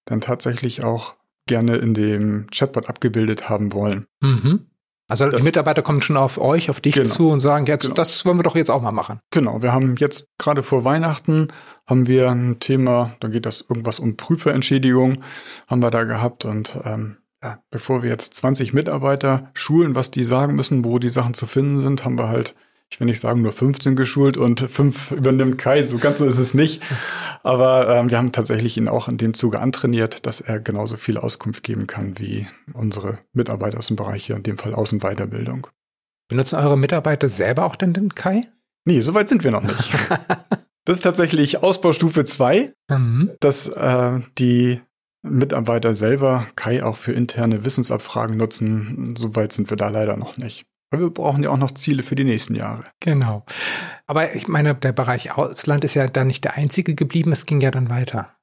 dann 0.04 0.20
tatsächlich 0.20 0.82
auch 0.82 1.14
gerne 1.46 1.76
in 1.76 1.94
dem 1.94 2.48
Chatbot 2.50 2.88
abgebildet 2.88 3.48
haben 3.48 3.72
wollen. 3.72 4.06
Mhm. 4.20 4.66
Also 5.08 5.28
das, 5.28 5.38
die 5.38 5.44
Mitarbeiter 5.44 5.82
kommen 5.82 6.02
schon 6.02 6.16
auf 6.16 6.38
euch, 6.38 6.68
auf 6.68 6.80
dich 6.80 6.94
genau, 6.94 7.08
zu 7.08 7.28
und 7.28 7.38
sagen, 7.38 7.66
jetzt, 7.66 7.82
genau. 7.82 7.94
das 7.94 8.24
wollen 8.26 8.38
wir 8.38 8.42
doch 8.42 8.56
jetzt 8.56 8.70
auch 8.70 8.82
mal 8.82 8.90
machen. 8.90 9.20
Genau, 9.30 9.62
wir 9.62 9.72
haben 9.72 9.94
jetzt 9.98 10.26
gerade 10.36 10.64
vor 10.64 10.82
Weihnachten 10.82 11.48
haben 11.86 12.08
wir 12.08 12.28
ein 12.30 12.58
Thema, 12.58 13.14
da 13.20 13.28
geht 13.28 13.46
das 13.46 13.64
irgendwas 13.68 14.00
um 14.00 14.16
Prüferentschädigung, 14.16 15.22
haben 15.68 15.82
wir 15.82 15.92
da 15.92 16.02
gehabt 16.02 16.44
und 16.44 16.80
ähm, 16.84 17.18
ja, 17.46 17.58
bevor 17.70 18.02
wir 18.02 18.10
jetzt 18.10 18.34
20 18.34 18.72
Mitarbeiter 18.72 19.50
schulen, 19.54 19.94
was 19.94 20.10
die 20.10 20.24
sagen 20.24 20.54
müssen, 20.56 20.84
wo 20.84 20.98
die 20.98 21.10
Sachen 21.10 21.34
zu 21.34 21.46
finden 21.46 21.78
sind, 21.78 22.04
haben 22.04 22.18
wir 22.18 22.28
halt 22.28 22.54
ich 22.88 23.00
will 23.00 23.06
nicht 23.06 23.20
sagen 23.20 23.42
nur 23.42 23.52
15 23.52 23.96
geschult 23.96 24.36
und 24.36 24.60
fünf 24.60 25.10
übernimmt 25.10 25.58
Kai, 25.58 25.82
so 25.82 25.98
ganz 25.98 26.18
so 26.18 26.26
ist 26.26 26.38
es 26.38 26.54
nicht. 26.54 26.82
Aber 27.42 27.88
ähm, 27.88 28.10
wir 28.10 28.18
haben 28.18 28.32
tatsächlich 28.32 28.76
ihn 28.76 28.88
auch 28.88 29.08
in 29.08 29.18
dem 29.18 29.34
Zuge 29.34 29.58
antrainiert, 29.60 30.24
dass 30.26 30.40
er 30.40 30.60
genauso 30.60 30.96
viel 30.96 31.18
Auskunft 31.18 31.62
geben 31.62 31.86
kann 31.86 32.18
wie 32.18 32.46
unsere 32.72 33.18
Mitarbeiter 33.32 33.78
aus 33.78 33.88
dem 33.88 33.96
Bereich 33.96 34.26
hier, 34.26 34.36
in 34.36 34.42
dem 34.42 34.58
Fall 34.58 34.74
Aus- 34.74 34.92
und 34.92 35.02
Weiterbildung. 35.02 35.66
Benutzen 36.28 36.56
eure 36.56 36.78
Mitarbeiter 36.78 37.28
selber 37.28 37.64
auch 37.64 37.76
denn 37.76 37.92
den 37.92 38.14
Kai? 38.14 38.42
Nee, 38.84 39.00
so 39.00 39.14
weit 39.14 39.28
sind 39.28 39.42
wir 39.42 39.50
noch 39.50 39.62
nicht. 39.62 39.90
das 40.84 40.98
ist 40.98 41.02
tatsächlich 41.02 41.62
Ausbaustufe 41.62 42.24
2, 42.24 42.72
mhm. 42.88 43.32
dass 43.40 43.68
äh, 43.68 44.20
die 44.38 44.80
Mitarbeiter 45.28 45.94
selber 45.94 46.46
Kai 46.56 46.82
auch 46.82 46.96
für 46.96 47.12
interne 47.12 47.64
Wissensabfragen 47.64 48.36
nutzen. 48.36 49.14
So 49.16 49.36
weit 49.36 49.52
sind 49.52 49.70
wir 49.70 49.76
da 49.76 49.88
leider 49.88 50.16
noch 50.16 50.36
nicht. 50.36 50.66
Weil 50.90 51.00
wir 51.00 51.10
brauchen 51.10 51.42
ja 51.42 51.50
auch 51.50 51.58
noch 51.58 51.72
Ziele 51.72 52.02
für 52.02 52.14
die 52.14 52.24
nächsten 52.24 52.54
Jahre. 52.54 52.84
Genau. 53.00 53.44
Aber 54.06 54.34
ich 54.34 54.46
meine, 54.46 54.74
der 54.74 54.92
Bereich 54.92 55.36
Ausland 55.36 55.84
ist 55.84 55.94
ja 55.94 56.06
dann 56.06 56.28
nicht 56.28 56.44
der 56.44 56.54
einzige 56.54 56.94
geblieben, 56.94 57.32
es 57.32 57.46
ging 57.46 57.60
ja 57.60 57.70
dann 57.70 57.90
weiter. 57.90 58.36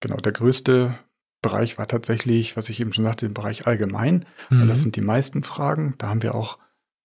Genau, 0.00 0.16
der 0.16 0.32
größte 0.32 0.98
Bereich 1.42 1.78
war 1.78 1.86
tatsächlich, 1.86 2.56
was 2.56 2.70
ich 2.70 2.80
eben 2.80 2.92
schon 2.92 3.04
sagte, 3.04 3.26
der 3.26 3.34
Bereich 3.34 3.66
allgemein, 3.66 4.24
mhm. 4.48 4.60
weil 4.60 4.68
das 4.68 4.78
mhm. 4.78 4.82
sind 4.84 4.96
die 4.96 5.02
meisten 5.02 5.42
Fragen. 5.42 5.94
Da 5.98 6.08
haben 6.08 6.22
wir 6.22 6.34
auch 6.34 6.58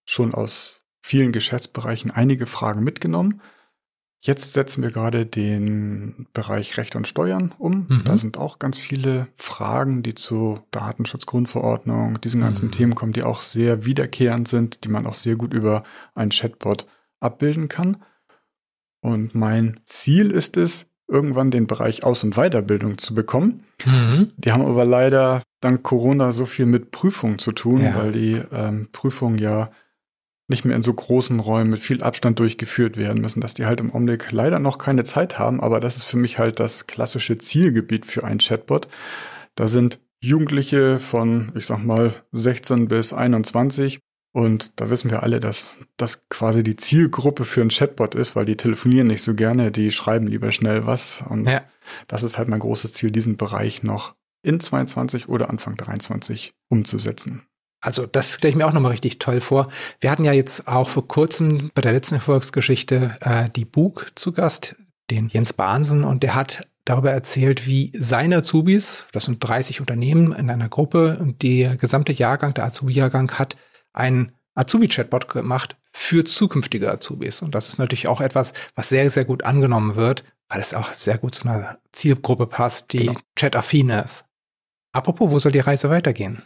schon 0.06 0.34
aus 0.34 0.86
vielen 1.02 1.32
Geschäftsbereichen 1.32 2.12
einige 2.12 2.46
Fragen 2.46 2.84
mitgenommen. 2.84 3.42
Jetzt 4.24 4.54
setzen 4.54 4.84
wir 4.84 4.92
gerade 4.92 5.26
den 5.26 6.28
Bereich 6.32 6.78
Recht 6.78 6.96
und 6.96 7.08
Steuern 7.08 7.56
um. 7.58 7.88
Mhm. 7.90 8.02
Da 8.06 8.18
sind 8.18 8.38
auch 8.38 8.60
ganz 8.60 8.78
viele 8.78 9.28
Fragen, 9.36 10.04
die 10.04 10.14
zu 10.14 10.60
Datenschutzgrundverordnung, 10.70 12.22
diesen 12.22 12.42
ganzen 12.42 12.68
mhm. 12.68 12.72
Themen 12.72 12.96
kommen, 12.96 13.14
die 13.14 13.24
auch 13.24 13.42
sehr 13.42 13.84
wiederkehrend 13.84 14.48
sind, 14.48 14.84
die 14.84 14.90
man 14.90 15.08
auch 15.08 15.16
sehr 15.16 15.36
gut 15.36 15.54
über 15.54 15.84
einen 16.14 16.30
Chatbot 16.30 16.86
abbilden 17.20 17.68
kann. 17.68 17.98
Und 19.02 19.34
mein 19.34 19.80
Ziel 19.86 20.30
ist 20.30 20.56
es, 20.56 20.86
irgendwann 21.08 21.52
den 21.52 21.68
Bereich 21.68 22.04
Aus- 22.04 22.24
und 22.24 22.36
Weiterbildung 22.36 23.00
zu 23.00 23.14
bekommen. 23.14 23.64
Mhm. 23.86 24.32
Die 24.38 24.52
haben 24.52 24.66
aber 24.66 24.86
leider 24.86 25.42
dank 25.60 25.84
Corona 25.84 26.32
so 26.32 26.46
viel 26.46 26.68
mit 26.68 26.92
Prüfungen 26.92 27.38
zu 27.38 27.52
tun, 27.52 27.82
ja. 27.82 27.96
weil 27.96 28.12
die 28.14 28.42
ähm, 28.52 28.88
Prüfungen 28.92 29.38
ja 29.38 29.72
nicht 30.52 30.66
mehr 30.66 30.76
in 30.76 30.84
so 30.84 30.94
großen 30.94 31.40
Räumen 31.40 31.72
mit 31.72 31.80
viel 31.80 32.04
Abstand 32.04 32.38
durchgeführt 32.40 32.98
werden 32.98 33.22
müssen, 33.22 33.42
dass 33.42 33.56
die 33.56 33.66
halt 33.66 33.80
im 33.80 33.90
Augenblick 33.90 34.32
leider 34.32 34.60
noch 34.60 34.78
keine 34.78 35.04
Zeit 35.04 35.40
haben, 35.40 35.60
aber 35.60 35.80
das 35.80 35.98
ist 35.98 36.04
für 36.04 36.18
mich 36.18 36.38
halt 36.38 36.60
das 36.60 36.86
klassische 36.86 37.38
Zielgebiet 37.40 38.06
für 38.06 38.24
einen 38.24 38.40
Chatbot. 38.40 38.88
Da 39.56 39.68
sind 39.68 40.00
Jugendliche 40.20 41.00
von, 41.00 41.52
ich 41.56 41.66
sag 41.66 41.84
mal, 41.84 42.14
16 42.34 42.88
bis 42.88 43.14
21 43.14 44.00
und 44.34 44.80
da 44.80 44.90
wissen 44.92 45.10
wir 45.10 45.24
alle, 45.24 45.40
dass 45.40 45.80
das 45.98 46.28
quasi 46.30 46.64
die 46.64 46.76
Zielgruppe 46.76 47.44
für 47.44 47.62
einen 47.62 47.72
Chatbot 47.72 48.14
ist, 48.14 48.36
weil 48.36 48.46
die 48.46 48.56
telefonieren 48.56 49.08
nicht 49.08 49.24
so 49.24 49.34
gerne, 49.34 49.72
die 49.72 49.92
schreiben 49.92 50.28
lieber 50.28 50.52
schnell 50.52 50.86
was 50.86 51.24
und 51.28 51.48
ja. 51.48 51.62
das 52.08 52.22
ist 52.22 52.38
halt 52.38 52.50
mein 52.50 52.60
großes 52.60 52.94
Ziel, 52.94 53.10
diesen 53.10 53.38
Bereich 53.38 53.82
noch 53.82 54.14
in 54.44 54.60
22 54.60 55.28
oder 55.28 55.50
Anfang 55.50 55.76
23 55.76 56.54
umzusetzen. 56.70 57.44
Also 57.82 58.06
das 58.06 58.36
stelle 58.36 58.52
ich 58.52 58.56
mir 58.56 58.68
auch 58.68 58.74
nochmal 58.74 58.92
richtig 58.92 59.20
toll 59.20 59.42
vor. 59.42 59.68
Wir 60.00 60.12
hatten 60.12 60.24
ja 60.24 60.34
jetzt 60.34 60.68
auch 60.68 60.88
vor 60.88 61.08
kurzem 61.08 61.72
bei 61.74 61.82
der 61.82 61.92
letzten 61.92 62.16
Erfolgsgeschichte 62.16 63.18
äh, 63.22 63.50
die 63.50 63.66
Bug 63.66 64.12
zu 64.16 64.32
Gast, 64.32 64.76
den 65.10 65.28
Jens 65.28 65.54
Bahnsen, 65.54 66.04
und 66.04 66.24
der 66.24 66.36
hat 66.36 66.68
darüber 66.86 67.12
erzählt, 67.12 67.68
wie 67.68 67.92
seine 67.96 68.38
Azubis, 68.38 69.06
das 69.12 69.26
sind 69.26 69.40
30 69.40 69.80
Unternehmen 69.82 70.32
in 70.34 70.50
einer 70.50 70.70
Gruppe, 70.70 71.18
und 71.20 71.42
der 71.42 71.76
gesamte 71.76 72.14
Jahrgang, 72.14 72.54
der 72.54 72.66
Azubi-Jahrgang, 72.66 73.32
hat 73.34 73.58
einen 73.94 74.32
Azubi-Chatbot 74.56 75.28
gemacht 75.30 75.76
für 75.92 76.24
zukünftige 76.24 76.92
Azubis. 76.92 77.42
Und 77.42 77.56
das 77.56 77.68
ist 77.68 77.78
natürlich 77.78 78.08
auch 78.08 78.22
etwas, 78.22 78.54
was 78.76 78.90
sehr, 78.90 79.10
sehr 79.10 79.26
gut 79.26 79.44
angenommen 79.44 79.96
wird, 79.96 80.24
weil 80.50 80.60
es 80.60 80.74
auch 80.74 80.94
sehr 80.94 81.18
gut 81.18 81.36
zu 81.36 81.48
einer 81.48 81.78
Zielgruppe 81.92 82.48
passt, 82.48 82.94
die 82.94 83.08
genau. 83.08 83.20
chat-affin 83.36 83.90
ist. 83.90 84.26
Apropos, 84.92 85.32
wo 85.32 85.40
soll 85.40 85.52
die 85.52 85.60
Reise 85.60 85.90
weitergehen? 85.90 86.44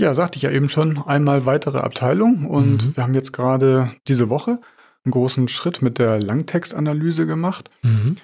Ja, 0.00 0.14
sagte 0.14 0.36
ich 0.36 0.42
ja 0.42 0.50
eben 0.50 0.70
schon, 0.70 0.96
einmal 0.98 1.44
weitere 1.44 1.78
Abteilung 1.78 2.46
und 2.46 2.86
mhm. 2.86 2.96
wir 2.96 3.04
haben 3.04 3.12
jetzt 3.12 3.32
gerade 3.32 3.90
diese 4.08 4.30
Woche 4.30 4.58
einen 5.04 5.12
großen 5.12 5.46
Schritt 5.48 5.82
mit 5.82 5.98
der 5.98 6.20
Langtextanalyse 6.20 7.26
gemacht. 7.26 7.70
Mhm. 7.82 8.16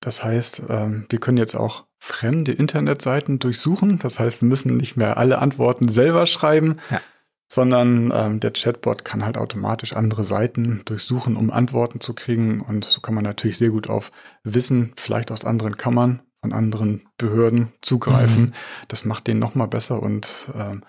Das 0.00 0.22
heißt, 0.22 0.62
ähm, 0.68 1.06
wir 1.08 1.18
können 1.18 1.38
jetzt 1.38 1.56
auch 1.56 1.84
fremde 1.98 2.52
Internetseiten 2.52 3.40
durchsuchen. 3.40 3.98
Das 3.98 4.20
heißt, 4.20 4.40
wir 4.40 4.48
müssen 4.48 4.76
nicht 4.76 4.96
mehr 4.96 5.16
alle 5.16 5.38
Antworten 5.38 5.88
selber 5.88 6.26
schreiben, 6.26 6.76
ja. 6.90 7.00
sondern 7.48 8.12
ähm, 8.14 8.38
der 8.38 8.52
Chatbot 8.52 9.04
kann 9.04 9.24
halt 9.24 9.36
automatisch 9.36 9.94
andere 9.94 10.22
Seiten 10.22 10.82
durchsuchen, 10.84 11.34
um 11.34 11.50
Antworten 11.50 12.00
zu 12.00 12.14
kriegen. 12.14 12.60
Und 12.60 12.84
so 12.84 13.00
kann 13.00 13.14
man 13.14 13.24
natürlich 13.24 13.58
sehr 13.58 13.70
gut 13.70 13.88
auf 13.88 14.12
Wissen, 14.44 14.92
vielleicht 14.96 15.32
aus 15.32 15.44
anderen 15.44 15.76
Kammern, 15.76 16.22
von 16.40 16.52
anderen 16.52 17.08
Behörden 17.18 17.72
zugreifen. 17.82 18.42
Mhm. 18.42 18.52
Das 18.86 19.04
macht 19.04 19.26
den 19.26 19.40
nochmal 19.40 19.68
besser 19.68 20.00
und 20.00 20.50
ähm, 20.54 20.84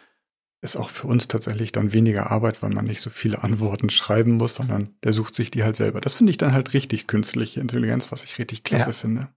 ist 0.62 0.76
auch 0.76 0.90
für 0.90 1.08
uns 1.08 1.28
tatsächlich 1.28 1.72
dann 1.72 1.94
weniger 1.94 2.32
Arbeit, 2.32 2.62
weil 2.62 2.72
man 2.72 2.86
nicht 2.86 3.02
so 3.02 3.10
viele 3.10 3.44
Antworten 3.44 3.90
schreiben 3.90 4.34
muss, 4.34 4.56
sondern 4.56 4.90
der 5.04 5.14
sucht 5.14 5.36
sich 5.36 5.52
die 5.52 5.64
halt 5.64 5.76
selber. 5.76 6.02
Das 6.02 6.14
finde 6.14 6.32
ich 6.32 6.38
dann 6.38 6.54
halt 6.54 6.74
richtig 6.74 7.08
künstliche 7.08 7.60
Intelligenz, 7.60 8.12
was 8.12 8.24
ich 8.24 8.38
richtig 8.40 8.64
klasse 8.64 8.88
ja. 8.88 8.94
finde. 8.94 9.28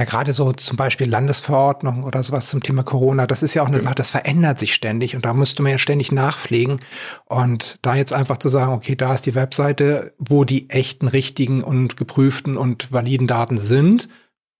Ja, 0.00 0.06
gerade 0.06 0.32
so 0.32 0.54
zum 0.54 0.78
Beispiel 0.78 1.10
Landesverordnung 1.10 2.04
oder 2.04 2.22
sowas 2.22 2.48
zum 2.48 2.62
Thema 2.62 2.82
Corona, 2.82 3.26
das 3.26 3.42
ist 3.42 3.52
ja 3.52 3.62
auch 3.62 3.66
eine 3.66 3.76
genau. 3.76 3.90
Sache, 3.90 3.96
das 3.96 4.10
verändert 4.10 4.58
sich 4.58 4.72
ständig 4.72 5.14
und 5.14 5.26
da 5.26 5.34
müsste 5.34 5.62
man 5.62 5.72
ja 5.72 5.78
ständig 5.78 6.10
nachpflegen. 6.10 6.80
Und 7.26 7.78
da 7.82 7.94
jetzt 7.94 8.14
einfach 8.14 8.38
zu 8.38 8.48
sagen, 8.48 8.72
okay, 8.72 8.96
da 8.96 9.12
ist 9.12 9.26
die 9.26 9.34
Webseite, 9.34 10.14
wo 10.16 10.44
die 10.44 10.70
echten, 10.70 11.06
richtigen 11.06 11.62
und 11.62 11.98
geprüften 11.98 12.56
und 12.56 12.90
validen 12.90 13.26
Daten 13.26 13.58
sind, 13.58 14.08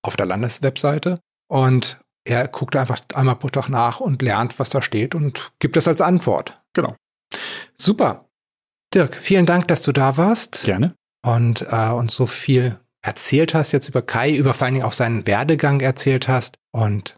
auf 0.03 0.14
der 0.14 0.26
Landeswebseite. 0.26 1.18
Und 1.48 2.00
er 2.24 2.48
guckt 2.48 2.76
einfach 2.76 3.00
einmal 3.14 3.37
pro 3.37 3.48
Tag 3.48 3.68
nach 3.68 4.00
und 4.00 4.22
lernt, 4.22 4.59
was 4.59 4.70
da 4.70 4.83
steht 4.83 5.14
und 5.14 5.52
gibt 5.59 5.76
es 5.76 5.88
als 5.88 6.00
Antwort. 6.00 6.61
Genau. 6.72 6.94
Super. 7.76 8.26
Dirk, 8.92 9.14
vielen 9.14 9.46
Dank, 9.46 9.68
dass 9.68 9.83
du 9.83 9.92
da 9.92 10.16
warst. 10.16 10.64
Gerne. 10.64 10.94
Und 11.24 11.66
äh, 11.70 11.88
uns 11.90 12.14
so 12.14 12.26
viel 12.26 12.78
erzählt 13.02 13.54
hast 13.54 13.72
jetzt 13.72 13.88
über 13.88 14.02
Kai, 14.02 14.33
über 14.33 14.54
vor 14.54 14.66
allen 14.66 14.74
Dingen 14.74 14.87
auch 14.87 14.92
seinen 14.92 15.26
Werdegang 15.26 15.80
erzählt 15.80 16.28
hast. 16.28 16.59
Und 16.72 17.16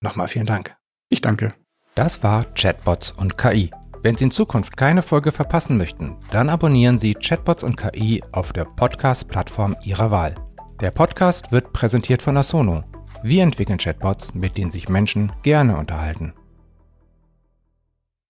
nochmal 0.00 0.28
vielen 0.28 0.46
Dank. 0.46 0.76
Ich 1.08 1.20
danke. 1.20 1.54
Das 1.94 2.22
war 2.22 2.44
Chatbots 2.54 3.12
und 3.12 3.38
KI. 3.38 3.70
Wenn 4.02 4.16
Sie 4.16 4.24
in 4.24 4.30
Zukunft 4.30 4.76
keine 4.76 5.02
Folge 5.02 5.32
verpassen 5.32 5.78
möchten, 5.78 6.16
dann 6.30 6.50
abonnieren 6.50 6.98
Sie 6.98 7.14
Chatbots 7.14 7.64
und 7.64 7.76
KI 7.76 8.22
auf 8.32 8.52
der 8.52 8.64
Podcast-Plattform 8.64 9.76
Ihrer 9.82 10.10
Wahl. 10.10 10.34
Der 10.80 10.90
Podcast 10.90 11.52
wird 11.52 11.72
präsentiert 11.72 12.20
von 12.20 12.36
Asono 12.36 12.84
wir 13.24 13.42
entwickeln 13.42 13.78
Chatbots, 13.78 14.34
mit 14.34 14.58
denen 14.58 14.70
sich 14.70 14.90
Menschen 14.90 15.32
gerne 15.42 15.78
unterhalten. 15.78 16.34